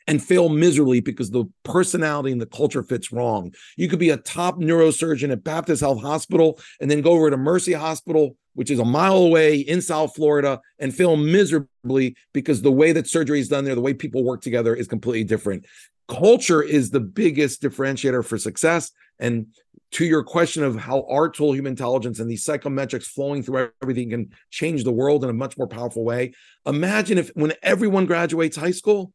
[0.10, 3.54] and fail miserably because the personality and the culture fits wrong.
[3.78, 7.38] You could be a top neurosurgeon at Baptist Health Hospital and then go over to
[7.38, 12.72] Mercy Hospital, which is a mile away in South Florida, and fail miserably because the
[12.72, 15.68] way that surgery is done there, the way people work together is completely different.
[16.08, 18.92] Culture is the biggest differentiator for success.
[19.20, 19.46] And
[19.92, 24.32] to your question of how our tool, Humantelligence, and these psychometrics flowing through everything can
[24.50, 26.34] change the world in a much more powerful way.
[26.66, 29.14] Imagine if when everyone graduates high school,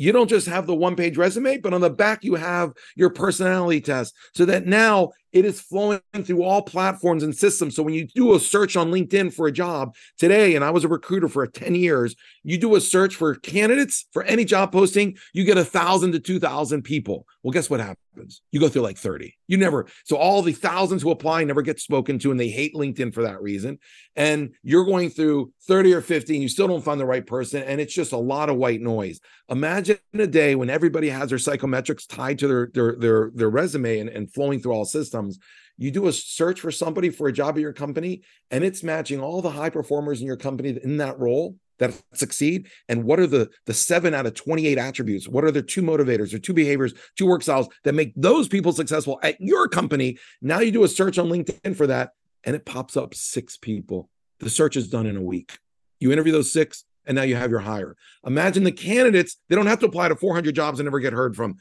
[0.00, 3.10] you don't just have the one page resume, but on the back, you have your
[3.10, 7.76] personality test so that now it is flowing through all platforms and systems.
[7.76, 10.84] So when you do a search on LinkedIn for a job today, and I was
[10.84, 15.18] a recruiter for 10 years, you do a search for candidates for any job posting,
[15.34, 17.26] you get a thousand to 2,000 people.
[17.42, 17.80] Well, guess what
[18.14, 18.42] happens?
[18.50, 19.36] You go through like 30.
[19.46, 22.74] You never, so all the thousands who apply never get spoken to, and they hate
[22.74, 23.78] LinkedIn for that reason.
[24.16, 27.62] And you're going through 30 or 50, and you still don't find the right person.
[27.62, 29.20] And it's just a lot of white noise.
[29.48, 34.00] Imagine a day when everybody has their psychometrics tied to their, their, their, their resume
[34.00, 35.38] and, and flowing through all systems
[35.80, 38.20] you do a search for somebody for a job at your company
[38.50, 42.68] and it's matching all the high performers in your company in that role that succeed?
[42.88, 45.28] And what are the the 7 out of 28 attributes?
[45.28, 48.72] What are the two motivators or two behaviors two work styles that make those people
[48.72, 50.18] successful at your company?
[50.40, 52.12] Now you do a search on linkedin for that
[52.44, 54.08] and it pops up six people.
[54.38, 55.58] The search is done in a week.
[55.98, 57.96] You interview those six and now you have your hire.
[58.24, 61.34] Imagine the candidates they don't have to apply to 400 jobs and never get heard
[61.34, 61.56] from.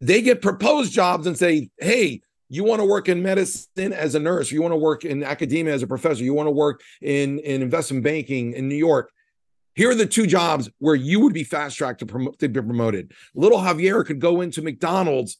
[0.00, 4.20] They get proposed jobs and say hey you want to work in medicine as a
[4.20, 7.38] nurse, you want to work in academia as a professor, you want to work in,
[7.40, 9.10] in investment banking in New York.
[9.74, 12.60] Here are the two jobs where you would be fast tracked to, promote, to be
[12.60, 13.12] promoted.
[13.34, 15.38] Little Javier could go into McDonald's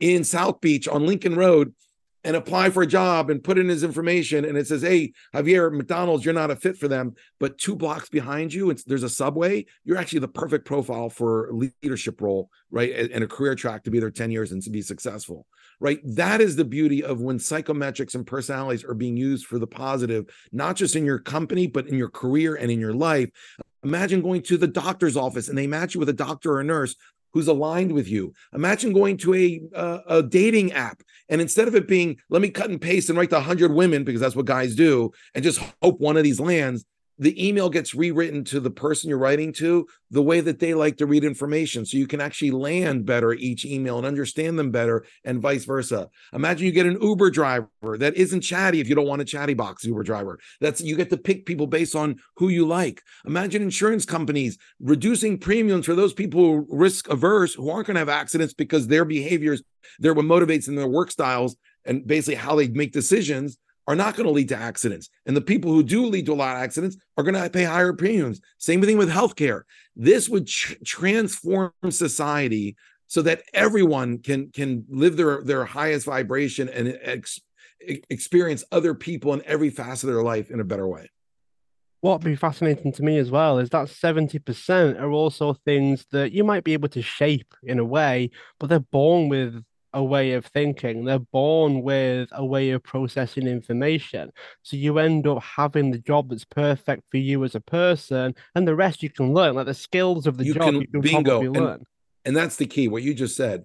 [0.00, 1.74] in South Beach on Lincoln Road
[2.24, 5.72] and apply for a job and put in his information and it says hey javier
[5.72, 9.64] mcdonald's you're not a fit for them but two blocks behind you there's a subway
[9.84, 11.52] you're actually the perfect profile for a
[11.82, 14.82] leadership role right and a career track to be there 10 years and to be
[14.82, 15.46] successful
[15.80, 15.98] right?
[16.04, 20.26] That is the beauty of when psychometrics and personalities are being used for the positive
[20.52, 23.30] not just in your company but in your career and in your life.
[23.82, 26.64] Imagine going to the doctor's office and they match you with a doctor or a
[26.64, 26.94] nurse
[27.32, 28.32] who's aligned with you.
[28.52, 32.50] Imagine going to a uh, a dating app and instead of it being let me
[32.50, 35.60] cut and paste and write the 100 women because that's what guys do and just
[35.82, 36.84] hope one of these lands,
[37.20, 40.96] the email gets rewritten to the person you're writing to the way that they like
[40.96, 41.84] to read information.
[41.84, 46.08] So you can actually land better each email and understand them better and vice versa.
[46.32, 49.52] Imagine you get an uber driver that isn't chatty if you don't want a chatty
[49.52, 50.40] box uber driver.
[50.62, 53.02] That's you get to pick people based on who you like.
[53.26, 58.00] Imagine insurance companies reducing premiums for those people who risk averse who aren't going to
[58.00, 59.62] have accidents because their behaviors
[59.98, 63.58] their what motivates in their work styles and basically how they make decisions
[63.90, 65.10] are not going to lead to accidents.
[65.26, 67.64] And the people who do lead to a lot of accidents are going to pay
[67.64, 68.40] higher premiums.
[68.58, 69.62] Same thing with healthcare.
[69.96, 72.76] This would tr- transform society
[73.08, 77.40] so that everyone can can live their their highest vibration and ex-
[77.80, 81.10] experience other people in every facet of their life in a better way.
[82.00, 86.30] What would be fascinating to me as well is that 70% are also things that
[86.30, 90.32] you might be able to shape in a way, but they're born with a way
[90.32, 91.04] of thinking.
[91.04, 94.30] They're born with a way of processing information.
[94.62, 98.66] So you end up having the job that's perfect for you as a person, and
[98.68, 99.54] the rest you can learn.
[99.54, 101.40] Like the skills of the you job, can, you can bingo.
[101.40, 101.84] And, learn.
[102.24, 102.88] And that's the key.
[102.88, 103.64] What you just said.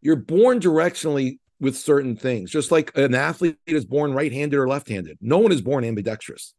[0.00, 5.16] You're born directionally with certain things, just like an athlete is born right-handed or left-handed.
[5.20, 6.52] No one is born ambidextrous.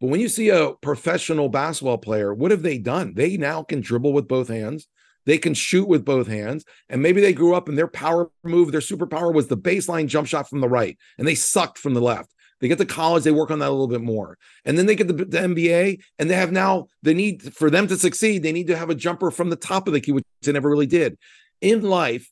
[0.00, 3.12] But when you see a professional basketball player, what have they done?
[3.14, 4.88] They now can dribble with both hands.
[5.26, 6.64] They can shoot with both hands.
[6.88, 10.26] And maybe they grew up and their power move, their superpower was the baseline jump
[10.26, 12.32] shot from the right, and they sucked from the left.
[12.60, 14.36] They get to college, they work on that a little bit more.
[14.64, 17.86] And then they get the, the NBA, and they have now the need for them
[17.88, 18.42] to succeed.
[18.42, 20.68] They need to have a jumper from the top of the key, which they never
[20.68, 21.16] really did.
[21.62, 22.30] In life,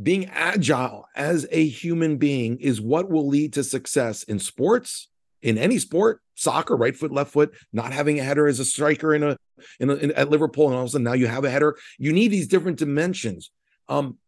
[0.00, 5.08] being agile as a human being is what will lead to success in sports,
[5.42, 9.14] in any sport, soccer, right foot, left foot, not having a header as a striker
[9.14, 9.36] in a,
[9.80, 11.76] in, a, in at Liverpool, and all of a sudden now you have a header.
[11.98, 13.50] You need these different dimensions.
[13.88, 14.18] Um,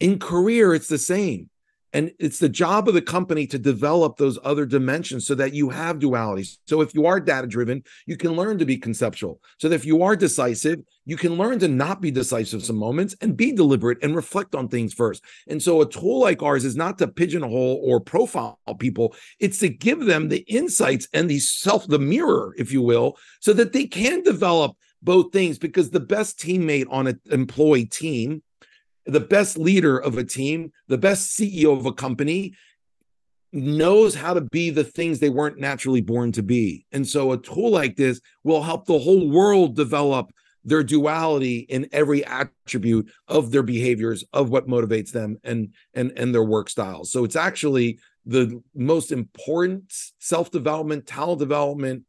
[0.00, 1.50] in career, it's the same.
[1.94, 5.70] And it's the job of the company to develop those other dimensions so that you
[5.70, 6.58] have dualities.
[6.66, 9.40] So if you are data driven, you can learn to be conceptual.
[9.58, 13.14] So that if you are decisive, you can learn to not be decisive some moments
[13.20, 15.22] and be deliberate and reflect on things first.
[15.46, 19.68] And so a tool like ours is not to pigeonhole or profile people, it's to
[19.68, 23.86] give them the insights and the self, the mirror, if you will, so that they
[23.86, 28.42] can develop both things because the best teammate on an employee team
[29.06, 32.54] the best leader of a team, the best CEO of a company
[33.52, 36.84] knows how to be the things they weren't naturally born to be.
[36.92, 40.32] And so a tool like this will help the whole world develop
[40.64, 46.34] their duality in every attribute of their behaviors of what motivates them and and and
[46.34, 47.12] their work styles.
[47.12, 52.04] So it's actually the most important self-development, talent development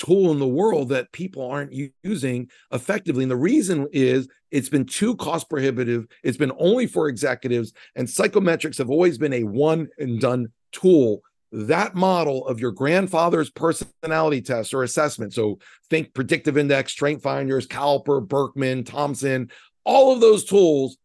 [0.00, 3.22] tool in the world that people aren't using effectively.
[3.22, 6.06] And the reason is it's been too cost prohibitive.
[6.24, 11.20] It's been only for executives, and psychometrics have always been a one and done tool.
[11.52, 15.34] That model of your grandfather's personality test or assessment.
[15.34, 15.58] So
[15.90, 19.50] think predictive index, strength finders, Caliper, Birkman, Thompson,
[19.84, 20.96] all of those tools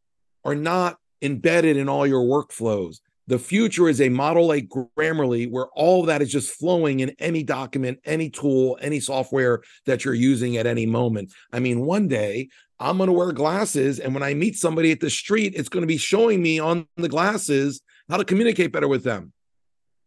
[0.43, 2.99] are not embedded in all your workflows.
[3.27, 7.41] The future is a model like Grammarly, where all that is just flowing in any
[7.41, 11.33] document, any tool, any software that you're using at any moment.
[11.51, 14.99] I mean, one day I'm going to wear glasses, and when I meet somebody at
[14.99, 18.87] the street, it's going to be showing me on the glasses how to communicate better
[18.87, 19.33] with them,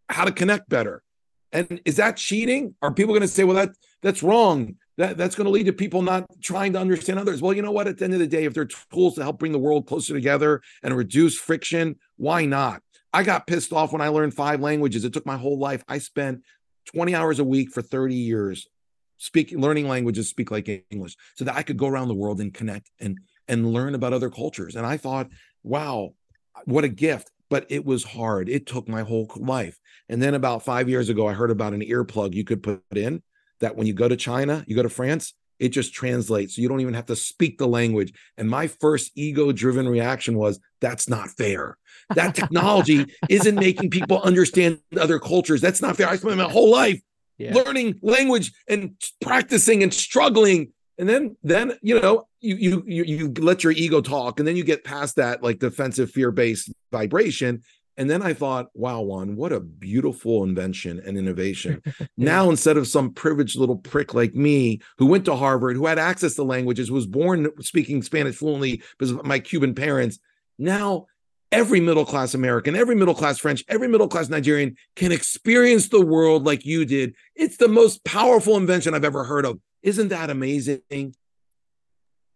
[0.08, 1.02] how to connect better.
[1.50, 2.74] And is that cheating?
[2.82, 3.70] Are people going to say, well, that
[4.02, 4.76] that's wrong?
[4.98, 7.40] That, that's going to lead to people not trying to understand others.
[7.40, 7.86] Well, you know what?
[7.86, 10.12] At the end of the day, if they're tools to help bring the world closer
[10.12, 12.82] together and reduce friction, why not?
[13.12, 15.04] I got pissed off when I learned five languages.
[15.04, 15.82] It took my whole life.
[15.88, 16.42] I spent
[16.94, 18.66] 20 hours a week for 30 years
[19.18, 22.54] speaking learning languages speak like English so that I could go around the world and
[22.54, 23.18] connect and
[23.48, 24.76] and learn about other cultures.
[24.76, 25.28] And I thought,
[25.62, 26.14] wow,
[26.64, 27.30] what a gift.
[27.50, 28.50] But it was hard.
[28.50, 29.80] It took my whole life.
[30.10, 33.22] And then about five years ago, I heard about an earplug you could put in
[33.60, 36.56] that when you go to China, you go to France, it just translates.
[36.56, 38.12] So you don't even have to speak the language.
[38.36, 41.76] And my first ego driven reaction was, that's not fair.
[42.14, 45.60] That technology isn't making people understand other cultures.
[45.60, 46.08] That's not fair.
[46.08, 47.00] I spent my whole life
[47.38, 47.54] yeah.
[47.54, 50.72] learning language and practicing and struggling.
[50.98, 54.56] And then, then you know, you you you you let your ego talk, and then
[54.56, 57.62] you get past that like defensive fear based vibration,
[57.98, 61.82] and then I thought, wow, Juan, what a beautiful invention and innovation.
[62.16, 65.98] now, instead of some privileged little prick like me who went to Harvard, who had
[65.98, 70.20] access to languages, was born speaking Spanish fluently because of my Cuban parents,
[70.60, 71.06] now
[71.50, 76.04] every middle class American, every middle class French, every middle class Nigerian can experience the
[76.04, 77.16] world like you did.
[77.34, 79.58] It's the most powerful invention I've ever heard of.
[79.82, 80.82] Isn't that amazing?
[80.88, 81.14] It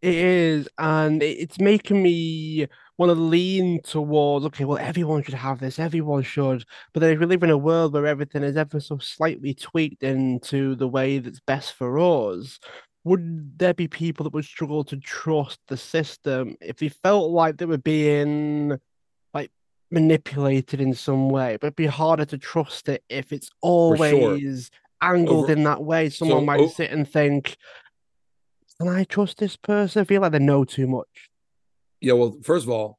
[0.03, 0.69] is.
[0.77, 2.67] And it's making me
[2.99, 6.65] want to lean towards okay, well, everyone should have this, everyone should.
[6.93, 10.03] But then if we live in a world where everything is ever so slightly tweaked
[10.03, 12.59] into the way that's best for us,
[13.05, 17.57] would there be people that would struggle to trust the system if they felt like
[17.57, 18.79] they were being
[19.35, 19.51] like
[19.91, 21.57] manipulated in some way?
[21.61, 25.11] But it'd be harder to trust it if it's always sure.
[25.11, 25.53] angled Over...
[25.53, 26.11] in that way.
[26.11, 26.69] Someone so, might oh...
[26.69, 27.57] sit and think,
[28.79, 30.03] can I trust this person?
[30.03, 31.32] I feel like they know too much
[32.03, 32.99] yeah, well, first of all,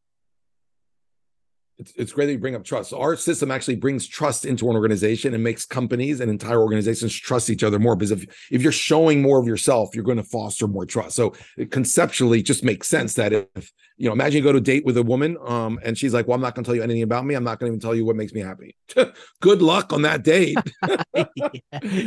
[1.78, 2.92] it's, it's great that you bring up trust.
[2.92, 7.14] So our system actually brings trust into an organization and makes companies and entire organizations
[7.14, 10.24] trust each other more because if, if you're showing more of yourself, you're going to
[10.24, 11.16] foster more trust.
[11.16, 14.62] So it conceptually just makes sense that if, you know, imagine you go to a
[14.62, 16.84] date with a woman um, and she's like, well, I'm not going to tell you
[16.84, 17.36] anything about me.
[17.36, 18.76] I'm not going to even tell you what makes me happy.
[19.42, 20.58] Good luck on that date.
[21.16, 21.26] yeah.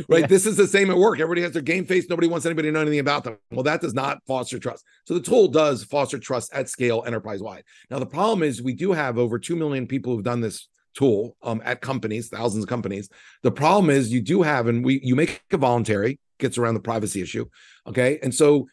[0.08, 0.20] Right.
[0.20, 0.26] Yeah.
[0.26, 1.20] This is the same at work.
[1.20, 2.06] Everybody has their game face.
[2.08, 3.38] Nobody wants anybody to know anything about them.
[3.50, 4.84] Well, that does not foster trust.
[5.06, 7.64] So the tool does foster trust at scale enterprise wide.
[7.90, 11.36] Now, the problem is we do have over 2 million people who've done this tool
[11.42, 13.08] um, at companies, thousands of companies.
[13.42, 16.80] The problem is you do have, and we you make it voluntary, gets around the
[16.80, 17.46] privacy issue.
[17.86, 18.18] Okay.
[18.22, 18.68] And so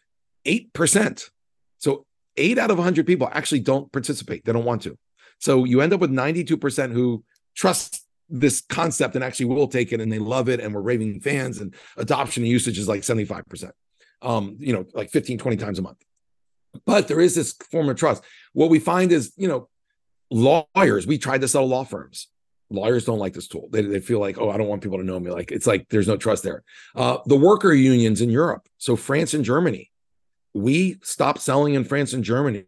[0.45, 1.29] 8%.
[1.77, 2.05] So
[2.37, 4.45] eight out of 100 people actually don't participate.
[4.45, 4.97] They don't want to.
[5.39, 7.23] So you end up with 92% who
[7.55, 11.19] trust this concept and actually will take it and they love it and we're raving
[11.19, 13.71] fans and adoption and usage is like 75%.
[14.21, 16.01] Um, you know, like 15, 20 times a month.
[16.85, 18.23] But there is this form of trust.
[18.53, 19.69] What we find is, you know,
[20.31, 22.27] lawyers, we tried to sell law firms.
[22.69, 23.67] Lawyers don't like this tool.
[23.71, 25.29] They, they feel like, oh, I don't want people to know me.
[25.29, 26.63] Like it's like there's no trust there.
[26.95, 29.91] Uh, the worker unions in Europe, so France and Germany,
[30.53, 32.65] we stop selling in France and Germany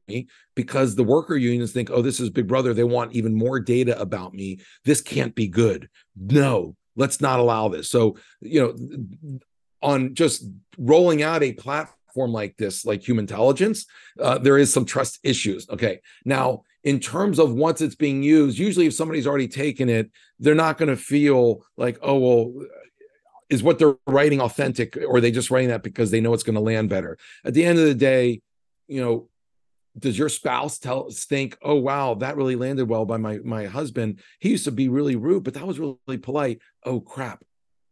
[0.55, 2.73] because the worker unions think, oh, this is Big Brother.
[2.73, 4.59] They want even more data about me.
[4.83, 5.89] This can't be good.
[6.15, 7.89] No, let's not allow this.
[7.89, 9.39] So, you know,
[9.81, 10.45] on just
[10.77, 13.85] rolling out a platform like this, like Humantelligence,
[14.19, 15.69] uh, there is some trust issues.
[15.69, 16.01] Okay.
[16.23, 20.55] Now, in terms of once it's being used, usually if somebody's already taken it, they're
[20.55, 22.53] not going to feel like, oh, well,
[23.49, 26.43] is what they're writing authentic or are they just writing that because they know it's
[26.43, 27.17] going to land better.
[27.43, 28.41] At the end of the day
[28.87, 29.29] you know
[29.97, 34.19] does your spouse tell think oh wow that really landed well by my my husband.
[34.39, 36.59] He used to be really rude but that was really polite.
[36.83, 37.43] Oh crap.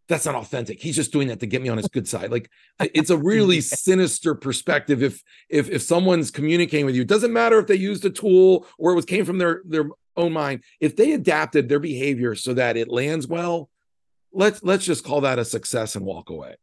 [0.09, 0.81] That's not authentic.
[0.81, 2.29] He's just doing that to get me on his good side.
[2.29, 2.49] Like
[2.79, 7.03] it's a really sinister perspective if if if someone's communicating with you.
[7.03, 9.85] It doesn't matter if they used a tool or it was came from their their
[10.17, 10.63] own mind.
[10.79, 13.69] If they adapted their behavior so that it lands well
[14.33, 16.55] let's let's just call that a success and walk away.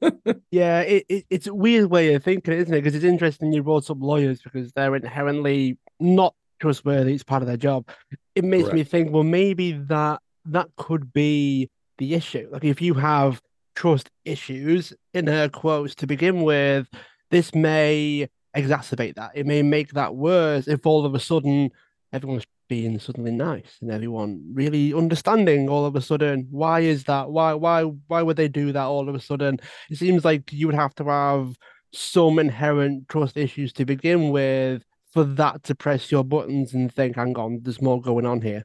[0.50, 2.82] yeah, it, it, it's a weird way of thinking, isn't it?
[2.82, 7.14] Because it's interesting you brought up lawyers because they're inherently not trustworthy.
[7.14, 7.88] It's part of their job.
[8.34, 8.74] It makes Correct.
[8.76, 12.48] me think, well, maybe that that could be the issue.
[12.50, 13.40] Like if you have
[13.74, 16.88] trust issues in her quotes to begin with,
[17.30, 19.32] this may exacerbate that.
[19.34, 21.70] It may make that worse if all of a sudden
[22.16, 26.48] everyone's being suddenly nice and everyone really understanding all of a sudden.
[26.50, 27.30] Why is that?
[27.30, 29.60] Why why why would they do that all of a sudden?
[29.90, 31.54] It seems like you would have to have
[31.92, 37.16] some inherent trust issues to begin with for that to press your buttons and think
[37.16, 38.64] hang on there's more going on here.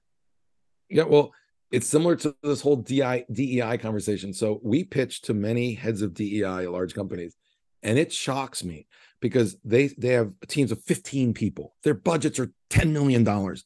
[0.89, 1.31] Yeah well
[1.71, 4.33] it's similar to this whole DI, DEI conversation.
[4.33, 7.33] So we pitch to many heads of DEI large companies,
[7.81, 8.87] and it shocks me
[9.22, 11.76] because they they have teams of 15 people.
[11.84, 13.63] Their budgets are 10 million dollars.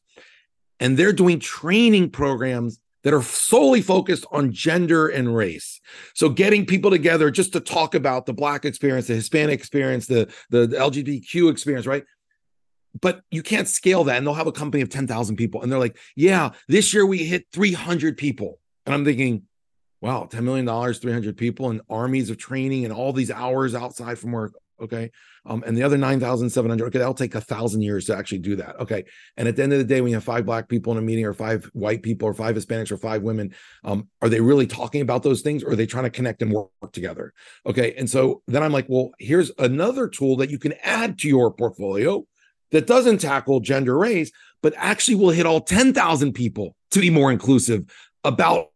[0.78, 5.80] And they're doing training programs that are solely focused on gender and race.
[6.14, 10.32] So getting people together just to talk about the black experience, the Hispanic experience, the
[10.50, 12.04] the, the LGBTQ experience, right?
[13.00, 15.78] But you can't scale that and they'll have a company of 10,000 people and they're
[15.78, 19.42] like, "Yeah, this year we hit 300 people." And I'm thinking,
[20.00, 24.32] wow, $10 million, 300 people, and armies of training and all these hours outside from
[24.32, 24.54] work.
[24.80, 25.10] Okay.
[25.46, 28.78] Um, and the other 9,700, okay, that'll take a thousand years to actually do that.
[28.80, 29.04] Okay.
[29.36, 31.02] And at the end of the day, when you have five black people in a
[31.02, 33.54] meeting or five white people or five Hispanics or five women,
[33.84, 36.52] um, are they really talking about those things or are they trying to connect and
[36.52, 37.32] work together?
[37.64, 37.94] Okay.
[37.96, 41.52] And so then I'm like, well, here's another tool that you can add to your
[41.52, 42.26] portfolio
[42.72, 44.30] that doesn't tackle gender race,
[44.62, 47.84] but actually will hit all 10,000 people to be more inclusive
[48.24, 48.72] about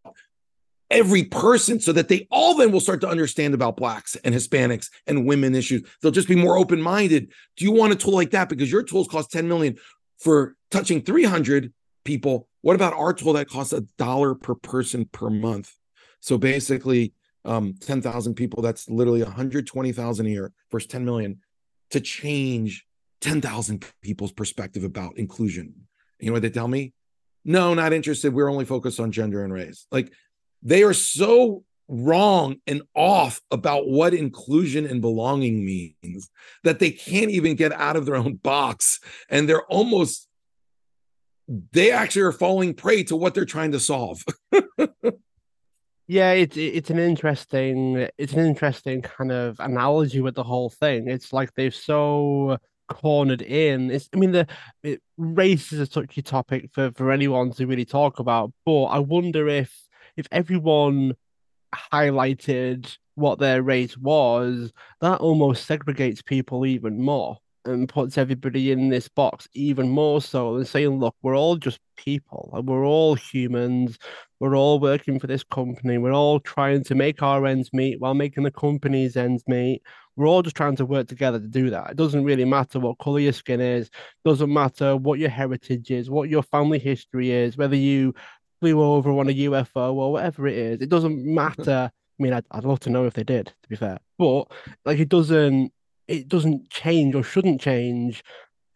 [0.90, 4.88] every person so that they all then will start to understand about blacks and hispanics
[5.06, 5.88] and women issues.
[6.02, 7.32] They'll just be more open-minded.
[7.56, 8.48] Do you want a tool like that?
[8.48, 9.76] Because your tools cost 10 million
[10.18, 11.72] for touching 300
[12.04, 12.48] people.
[12.62, 15.72] What about our tool that costs a dollar per person per month?
[16.20, 17.14] So basically
[17.46, 21.40] um 10,000 people that's literally 120,000 a year versus 10 million
[21.90, 22.86] to change
[23.22, 25.74] 10,000 people's perspective about inclusion.
[26.18, 26.92] You know what they tell me?
[27.44, 28.34] No not interested.
[28.34, 29.86] We're only focused on gender and race.
[29.90, 30.12] Like
[30.62, 36.30] they are so wrong and off about what inclusion and belonging means
[36.62, 39.00] that they can't even get out of their own box.
[39.28, 40.28] And they're almost
[41.72, 44.22] they actually are falling prey to what they're trying to solve.
[46.06, 51.08] Yeah it's it's an interesting it's an interesting kind of analogy with the whole thing.
[51.08, 52.58] It's like they've so
[52.88, 53.92] cornered in.
[53.92, 54.48] It's i mean the
[54.82, 58.98] it, race is a touchy topic for for anyone to really talk about but i
[58.98, 59.72] wonder if
[60.20, 61.14] if everyone
[61.92, 68.88] highlighted what their race was, that almost segregates people even more and puts everybody in
[68.88, 73.14] this box even more so than saying, look, we're all just people and we're all
[73.14, 73.98] humans.
[74.40, 75.98] We're all working for this company.
[75.98, 79.82] We're all trying to make our ends meet while making the company's ends meet.
[80.16, 81.90] We're all just trying to work together to do that.
[81.90, 83.90] It doesn't really matter what color your skin is,
[84.24, 88.14] doesn't matter what your heritage is, what your family history is, whether you
[88.60, 90.80] flew over on a UFO or whatever it is.
[90.80, 91.90] It doesn't matter.
[91.92, 94.44] I mean, I'd, I'd love to know if they did, to be fair, but
[94.84, 95.72] like it doesn't
[96.08, 98.24] it doesn't change or shouldn't change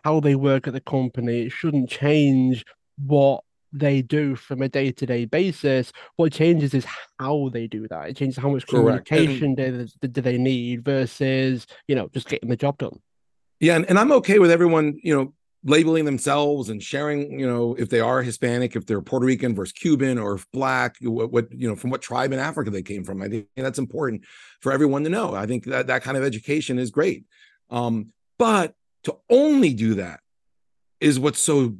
[0.05, 1.43] how they work at the company.
[1.43, 2.65] It shouldn't change
[2.97, 5.93] what they do from a day to day basis.
[6.17, 6.87] What changes is
[7.19, 8.09] how they do that.
[8.09, 9.07] It changes how much Correct.
[9.07, 13.01] communication do, do they need versus, you know, just getting the job done.
[13.61, 13.77] Yeah.
[13.77, 15.35] And, and I'm okay with everyone, you know,
[15.65, 19.73] labeling themselves and sharing, you know, if they are Hispanic, if they're Puerto Rican versus
[19.73, 23.23] Cuban, or black, what, what, you know, from what tribe in Africa they came from.
[23.23, 24.25] I think that's important
[24.61, 25.35] for everyone to know.
[25.35, 27.25] I think that that kind of education is great.
[27.71, 30.21] Um, but to only do that
[31.01, 31.77] is what's so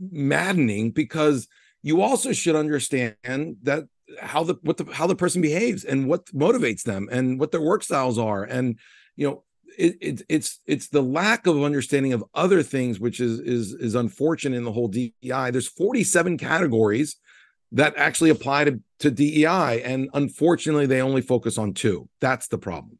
[0.00, 1.46] maddening because
[1.82, 3.84] you also should understand that
[4.20, 7.60] how the what the how the person behaves and what motivates them and what their
[7.60, 8.78] work styles are and
[9.16, 9.44] you know
[9.78, 13.94] it, it, it's it's the lack of understanding of other things which is is is
[13.94, 15.50] unfortunate in the whole DEI.
[15.50, 17.16] There's 47 categories
[17.72, 22.08] that actually apply to, to DEI, and unfortunately, they only focus on two.
[22.20, 22.98] That's the problem.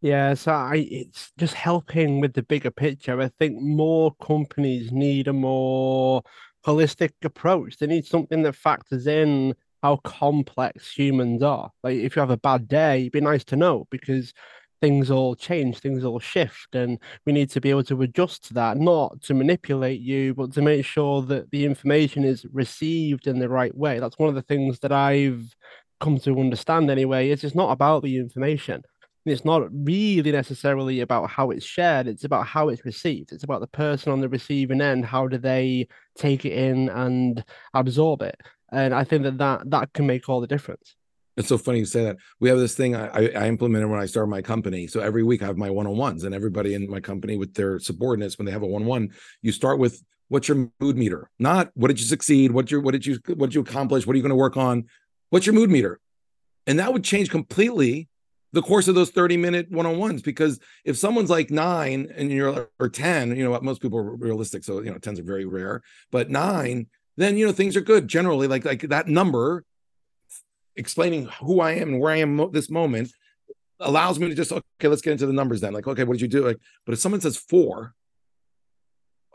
[0.00, 3.20] Yeah, so I it's just helping with the bigger picture.
[3.20, 6.22] I think more companies need a more
[6.64, 7.78] holistic approach.
[7.78, 11.70] They need something that factors in how complex humans are.
[11.82, 14.32] Like if you have a bad day, it'd be nice to know because
[14.80, 18.54] things all change, things all shift, and we need to be able to adjust to
[18.54, 23.38] that, not to manipulate you, but to make sure that the information is received in
[23.38, 23.98] the right way.
[23.98, 25.54] That's one of the things that I've
[26.00, 27.30] come to understand anyway.
[27.30, 28.82] It's not about the information.
[29.26, 33.32] It's not really necessarily about how it's shared, it's about how it's received.
[33.32, 35.04] It's about the person on the receiving end.
[35.04, 38.40] How do they take it in and absorb it?
[38.70, 40.94] And I think that that, that can make all the difference.
[41.38, 42.16] It's so funny you say that.
[42.40, 44.88] We have this thing I, I implemented when I started my company.
[44.88, 47.54] So every week I have my one on ones, and everybody in my company with
[47.54, 49.10] their subordinates, when they have a one on one,
[49.40, 51.30] you start with what's your mood meter?
[51.38, 52.50] Not what did you succeed?
[52.50, 54.04] What your what did you what did you accomplish?
[54.04, 54.86] What are you going to work on?
[55.30, 56.00] What's your mood meter?
[56.66, 58.08] And that would change completely
[58.52, 62.88] the course of those 30 minute one-on-ones because if someone's like nine and you're or
[62.88, 65.82] 10 you know what most people are realistic so you know 10s are very rare
[66.10, 66.86] but nine
[67.18, 69.64] then you know things are good generally like like that number
[70.78, 73.12] explaining who I am and where I am mo- this moment
[73.80, 75.72] allows me to just okay, let's get into the numbers then.
[75.72, 76.46] Like, okay, what did you do?
[76.46, 77.94] Like, but if someone says four,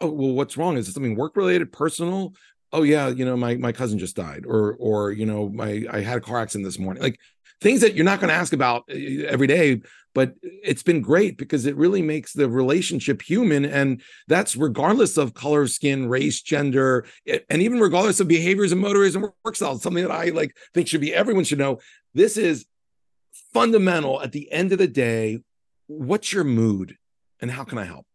[0.02, 0.78] oh well, what's wrong?
[0.78, 2.34] Is it something work related, personal?
[2.72, 6.02] Oh yeah, you know, my my cousin just died, or or you know, my I
[6.02, 7.04] had a car accident this morning.
[7.04, 7.20] Like
[7.64, 9.82] things that you're not going to ask about eh, every day
[10.14, 15.34] but it's been great because it really makes the relationship human and that's regardless of
[15.34, 19.56] color of skin race gender eh, and even regardless of behaviors and motives and work
[19.56, 21.80] styles something that i like think should be everyone should know
[22.14, 22.66] this is
[23.54, 25.40] fundamental at the end of the day
[25.88, 26.98] what's your mood
[27.40, 28.06] and how can i help?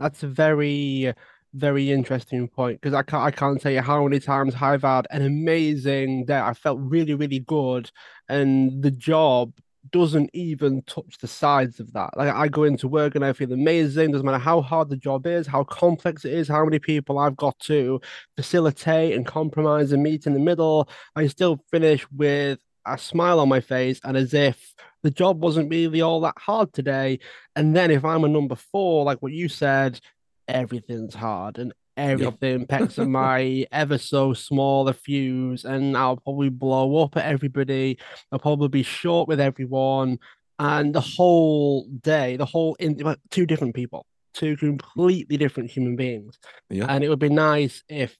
[0.00, 1.14] That's a very
[1.54, 5.06] very interesting point because I can't I can't tell you how many times I've had
[5.10, 6.38] an amazing day.
[6.38, 7.90] I felt really really good,
[8.28, 9.52] and the job
[9.90, 12.16] doesn't even touch the sides of that.
[12.16, 14.12] Like I go into work and I feel amazing.
[14.12, 17.36] Doesn't matter how hard the job is, how complex it is, how many people I've
[17.36, 18.00] got to
[18.36, 20.88] facilitate and compromise and meet in the middle.
[21.16, 25.70] I still finish with a smile on my face and as if the job wasn't
[25.70, 27.18] really all that hard today.
[27.56, 30.00] And then if I'm a number four, like what you said,
[30.48, 32.68] everything's hard and everything yep.
[32.68, 37.98] pecks at my ever so smaller fuse and I'll probably blow up at everybody.
[38.30, 40.18] I'll probably be short with everyone.
[40.58, 46.38] And the whole day, the whole in two different people, two completely different human beings.
[46.70, 46.86] Yeah.
[46.88, 48.16] And it would be nice if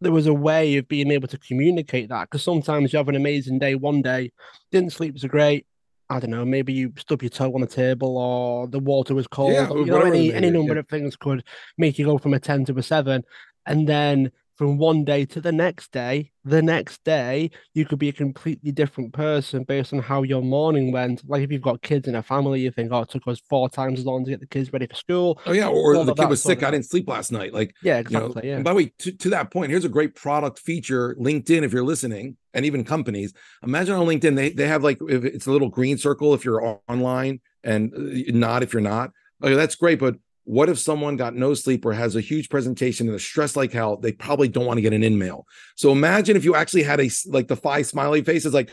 [0.00, 3.14] there was a way of being able to communicate that because sometimes you have an
[3.14, 4.32] amazing day one day,
[4.70, 5.66] didn't sleep so great,
[6.08, 9.26] I don't know, maybe you stub your toe on the table or the water was
[9.26, 9.52] cold.
[9.52, 10.80] Yeah, you know, any any number yeah.
[10.80, 11.42] of things could
[11.76, 13.24] make you go from a 10 to a seven.
[13.66, 18.08] And then from one day to the next day, the next day, you could be
[18.08, 21.22] a completely different person based on how your morning went.
[21.28, 23.68] Like if you've got kids in a family, you think, oh, it took us four
[23.68, 25.40] times as long to get the kids ready for school.
[25.44, 25.68] Oh, yeah.
[25.68, 26.62] Or the kid was sick.
[26.62, 27.52] I didn't sleep last night.
[27.52, 28.46] Like, yeah, exactly.
[28.46, 28.62] You know, yeah.
[28.62, 31.84] by the way, to, to that point, here's a great product feature LinkedIn, if you're
[31.84, 33.34] listening, and even companies.
[33.62, 36.80] Imagine on LinkedIn, they, they have like, if it's a little green circle if you're
[36.88, 39.10] online and uh, not if you're not.
[39.42, 39.98] Okay, that's great.
[39.98, 40.16] But
[40.46, 43.72] what if someone got no sleep or has a huge presentation and is stressed like
[43.72, 43.96] hell?
[43.96, 45.44] They probably don't want to get an in mail.
[45.74, 48.70] So imagine if you actually had a like the five smiley faces, like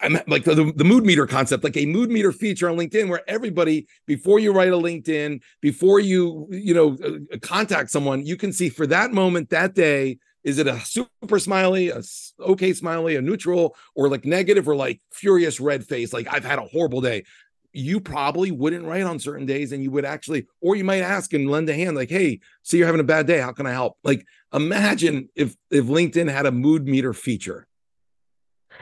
[0.00, 3.28] I'm like the, the mood meter concept, like a mood meter feature on LinkedIn where
[3.28, 8.52] everybody, before you write a LinkedIn, before you, you know, uh, contact someone, you can
[8.52, 12.00] see for that moment, that day, is it a super smiley, a
[12.40, 16.12] okay smiley, a neutral, or like negative, or like furious red face?
[16.12, 17.24] Like I've had a horrible day
[17.72, 21.32] you probably wouldn't write on certain days and you would actually or you might ask
[21.34, 23.72] and lend a hand like hey so you're having a bad day how can i
[23.72, 23.96] help?
[24.02, 27.66] Like imagine if if linkedin had a mood meter feature.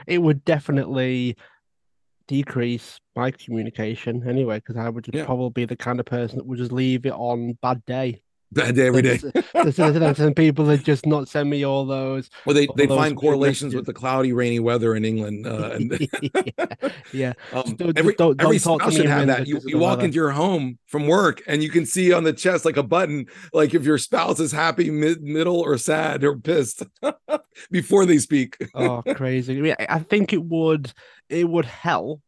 [0.05, 1.37] It would definitely
[2.27, 5.25] decrease my communication anyway because i would yeah.
[5.25, 8.21] probably be the kind of person that would just leave it on bad day
[8.51, 9.17] Bad day every day.
[9.71, 12.29] Some people that just not send me all those.
[12.45, 15.45] Well, they, they find correlations with the cloudy, rainy weather in England.
[15.45, 16.75] Uh, and yeah,
[17.11, 17.33] yeah.
[17.53, 19.47] um, don't- every don't- every don't talk to spouse should have that.
[19.47, 20.05] You, you walk weather.
[20.05, 23.25] into your home from work and you can see on the chest like a button,
[23.51, 26.83] like if your spouse is happy, mid, middle, or sad or pissed
[27.69, 28.57] before they speak.
[28.75, 30.93] oh crazy I, mean, I think it would
[31.29, 32.21] it would help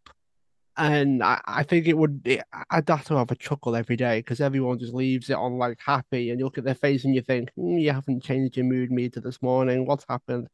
[0.79, 2.23] and I, I think it would
[2.71, 5.79] I'd have to have a chuckle every day because everyone just leaves it on like
[5.85, 8.65] happy and you look at their face and you think "Hmm, you haven't changed your
[8.65, 9.85] mood meter this morning.
[9.85, 10.47] What's happened?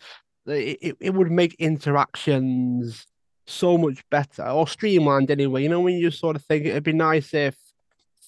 [0.47, 3.07] It, it, it would make interactions
[3.47, 5.63] so much better or streamlined anyway.
[5.63, 7.55] You know when you sort of think it'd be nice if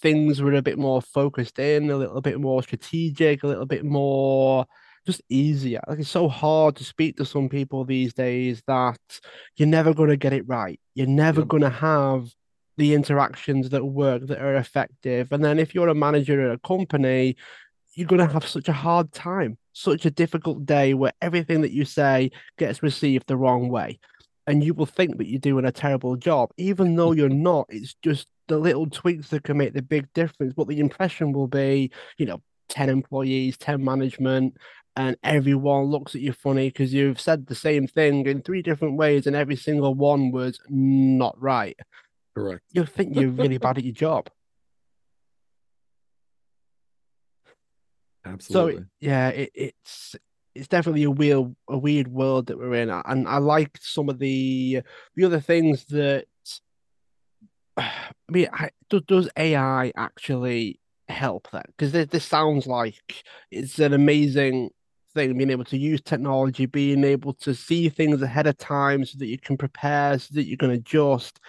[0.01, 3.83] things were a bit more focused in a little bit more strategic a little bit
[3.83, 4.65] more
[5.07, 5.81] just easier.
[5.87, 8.99] Like it's so hard to speak to some people these days that
[9.55, 10.79] you're never going to get it right.
[10.93, 11.47] You're never Yep.
[11.47, 12.29] going to have
[12.77, 15.31] the interactions that work that are effective.
[15.31, 17.35] And then if you're a manager at a company,
[17.95, 21.71] you're going to have such a hard time, such a difficult day where everything that
[21.71, 22.29] you say
[22.59, 23.99] gets received the wrong way.
[24.45, 27.65] And you will think that you're doing a terrible job, even though you're not.
[27.69, 30.53] It's just the little tweaks that can make the big difference.
[30.55, 34.55] But the impression will be, you know, 10 employees, 10 management,
[34.97, 38.97] and everyone looks at you funny because you've said the same thing in three different
[38.97, 41.77] ways and every single one was not right.
[42.35, 42.63] Correct.
[42.71, 44.27] You think you're really bad at your job.
[48.25, 48.81] Absolutely.
[48.81, 50.15] So yeah, it, it's
[50.55, 54.17] it's definitely a weird a weird world that we're in, and I like some of
[54.17, 54.81] the
[55.15, 56.25] the other things that.
[57.77, 57.91] I
[58.29, 61.67] mean, I, does, does AI actually help that?
[61.67, 64.71] Because this, this sounds like it's an amazing
[65.18, 69.18] thing, being able to use technology, being able to see things ahead of time so
[69.18, 71.39] that you can prepare, so that you can adjust.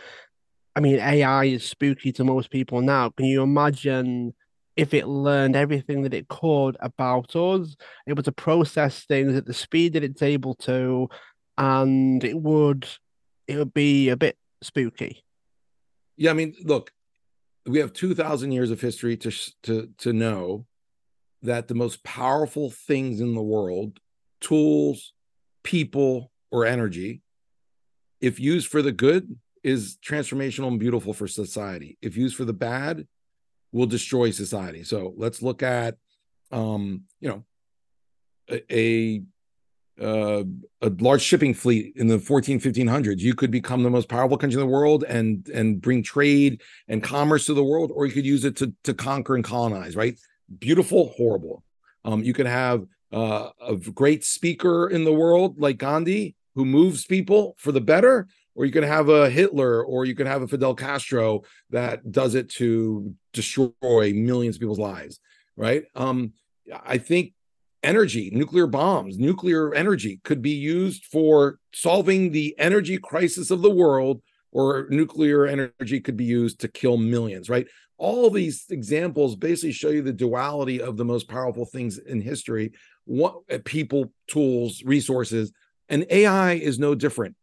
[0.75, 3.11] I mean, AI is spooky to most people now.
[3.11, 4.35] Can you imagine
[4.77, 7.77] if it learned everything that it could about us,
[8.09, 11.09] able to process things at the speed that it's able to,
[11.59, 12.89] and it would
[13.49, 15.25] it would be a bit spooky.
[16.17, 16.93] Yeah, I mean, look,
[17.67, 19.33] we have 2000 years of history to
[19.65, 20.67] to to know
[21.43, 24.01] that the most powerful things in the world,
[24.41, 25.13] tools,
[25.63, 27.23] people, or energy,
[28.21, 31.99] if used for the good, is transformational and beautiful for society.
[32.01, 33.07] If used for the bad,
[33.73, 34.83] will destroy society.
[34.83, 35.97] So let's look at
[36.51, 37.45] um, you know,
[38.51, 39.23] a, a
[40.01, 40.45] uh,
[40.81, 44.61] a large shipping fleet in the 14 1500s you could become the most powerful country
[44.61, 48.25] in the world and and bring trade and commerce to the world or you could
[48.25, 50.17] use it to to conquer and colonize right
[50.59, 51.63] beautiful horrible
[52.05, 57.05] um you can have uh, a great speaker in the world like gandhi who moves
[57.07, 60.49] people for the better or you can have a hitler or you can have a
[60.49, 65.21] fidel castro that does it to destroy millions of people's lives
[65.57, 66.33] right um
[66.85, 67.33] i think
[67.83, 73.71] energy, nuclear bombs, nuclear energy could be used for solving the energy crisis of the
[73.71, 77.67] world, or nuclear energy could be used to kill millions, right?
[77.99, 82.73] All these examples basically show you the duality of the most powerful things in history
[83.05, 85.53] what eh, people, tools, resources,
[85.89, 87.35] and AI is no different.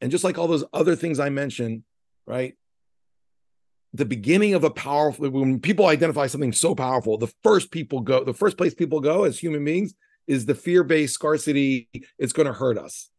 [0.00, 1.82] And just like all those other things I mentioned,
[2.26, 2.56] right?
[3.92, 8.22] the beginning of a powerful when people identify something so powerful the first people go
[8.22, 9.94] the first place people go as human beings
[10.26, 11.88] is the fear-based scarcity
[12.18, 13.10] it's going to hurt us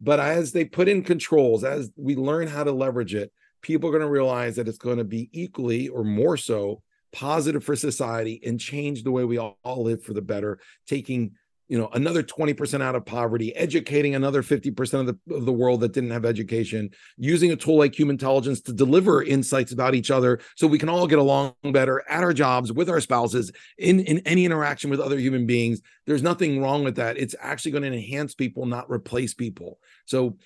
[0.00, 3.32] but as they put in controls as we learn how to leverage it
[3.62, 6.82] people are going to realize that it's going to be equally or more so
[7.12, 11.32] positive for society and change the way we all, all live for the better taking
[11.70, 15.80] you know another 20% out of poverty educating another 50% of the, of the world
[15.80, 20.40] that didn't have education using a tool like Humantelligence to deliver insights about each other
[20.56, 24.18] so we can all get along better at our jobs with our spouses in in
[24.26, 25.80] any interaction with other human beings.
[26.06, 27.16] There's nothing wrong with that.
[27.16, 29.78] It's actually going to enhance people not replace people.
[30.06, 30.36] So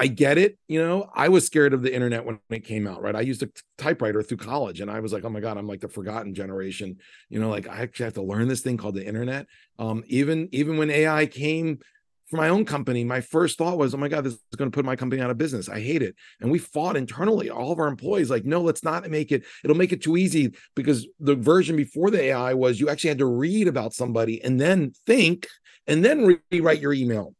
[0.00, 0.56] I get it.
[0.68, 3.16] You know, I was scared of the internet when it came out, right?
[3.16, 5.80] I used a typewriter through college and I was like, oh my God, I'm like
[5.80, 6.98] the forgotten generation.
[7.28, 9.46] You know, like I actually have to learn this thing called the internet.
[9.76, 11.80] Um, even even when AI came
[12.28, 14.74] for my own company, my first thought was, oh my God, this is going to
[14.74, 15.68] put my company out of business.
[15.68, 16.14] I hate it.
[16.40, 19.76] And we fought internally, all of our employees, like, no, let's not make it, it'll
[19.76, 23.26] make it too easy because the version before the AI was you actually had to
[23.26, 25.48] read about somebody and then think
[25.88, 27.34] and then rewrite your email.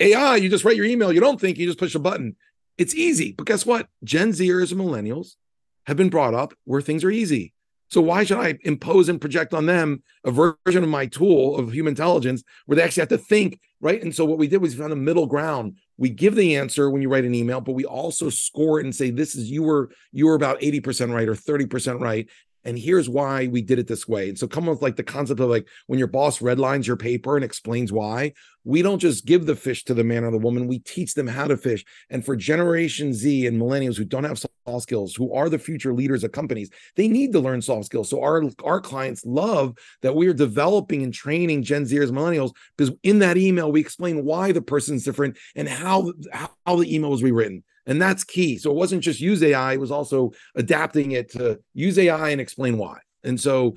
[0.00, 1.12] AI, you just write your email.
[1.12, 2.36] You don't think, you just push a button.
[2.78, 3.32] It's easy.
[3.32, 3.88] But guess what?
[4.02, 5.36] Gen Zers and millennials
[5.86, 7.52] have been brought up where things are easy.
[7.92, 11.74] So why should I impose and project on them a version of my tool of
[11.74, 14.02] Humantelligence where they actually have to think, right?
[14.02, 15.76] And so what we did was found a middle ground.
[15.98, 18.94] We give the answer when you write an email, but we also score it and
[18.94, 22.26] say, this is you were you were about 80% right or 30% right.
[22.64, 24.30] and here's why we did it this way.
[24.30, 27.36] And so come with like the concept of like when your boss redlines your paper
[27.36, 28.32] and explains why,
[28.64, 31.26] we don't just give the fish to the man or the woman, we teach them
[31.26, 31.84] how to fish.
[32.10, 35.92] And for Generation Z and millennials who don't have soft skills, who are the future
[35.92, 38.08] leaders of companies, they need to learn soft skills.
[38.08, 42.94] So our, our clients love that we are developing and training Gen Zers, millennials, because
[43.02, 47.22] in that email, we explain why the person's different and how, how the email was
[47.22, 47.64] rewritten.
[47.86, 48.58] And that's key.
[48.58, 52.40] So it wasn't just use AI, it was also adapting it to use AI and
[52.40, 52.98] explain why.
[53.24, 53.74] And so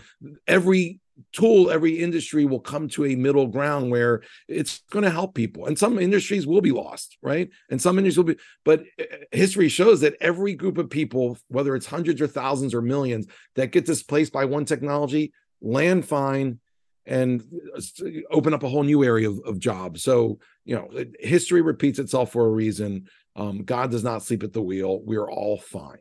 [0.48, 1.00] every
[1.32, 5.66] tool, every industry will come to a middle ground where it's going to help people.
[5.66, 7.50] And some industries will be lost, right?
[7.70, 11.76] And some industries will be, but eh, history shows that every group of people, whether
[11.76, 16.60] it's hundreds or thousands or millions, that get displaced by one technology, land fine
[17.06, 17.44] and
[18.32, 20.04] open up a whole new area of, of jobs.
[20.04, 20.90] So, you know,
[21.20, 23.08] history repeats itself for a reason.
[23.36, 25.02] Um, God does not sleep at the wheel.
[25.02, 26.00] We're all fine.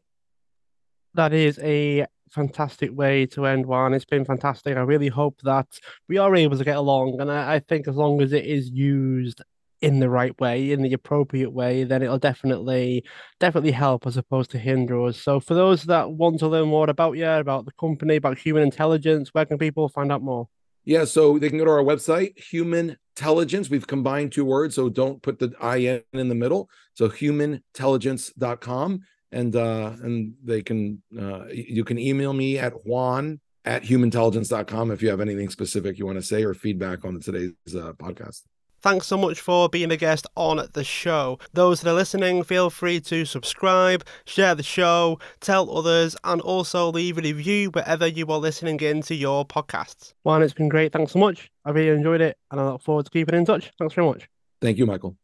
[1.15, 3.95] That is a fantastic way to end Juan.
[3.95, 4.77] It's been fantastic.
[4.77, 5.67] I really hope that
[6.09, 7.21] we are able to get along.
[7.21, 9.41] And I, I think as long as it is used
[9.81, 13.05] in the right way, in the appropriate way, then it'll definitely,
[13.39, 15.19] definitely help as opposed to hinder us.
[15.19, 19.31] So for those that want to learn more about you, about the company, about Humantelligence,
[19.33, 20.49] where can people find out more?
[20.85, 23.71] Yeah, so they can go to our website, Human Intelligence.
[23.71, 26.69] We've combined two words, so don't put the IN in the middle.
[26.95, 29.01] So humantelligence.com.
[29.35, 35.03] And uh, and they can uh, you can email me at Juan at humantelligence.com if
[35.03, 38.43] you have anything specific you want to say or feedback on today's uh, podcast.
[38.85, 41.39] Thanks so much for being a guest on the show.
[41.55, 46.93] Those that are listening, feel free to subscribe, share the show, tell others, and also
[46.93, 50.13] leave a review wherever you are listening into your podcasts.
[50.23, 50.93] Juan, it's been great.
[50.93, 51.51] Thanks so much.
[51.65, 53.73] I really enjoyed it, and I look forward to keeping in touch.
[53.79, 54.29] Thanks very much.
[54.61, 55.17] Thank you, Michael.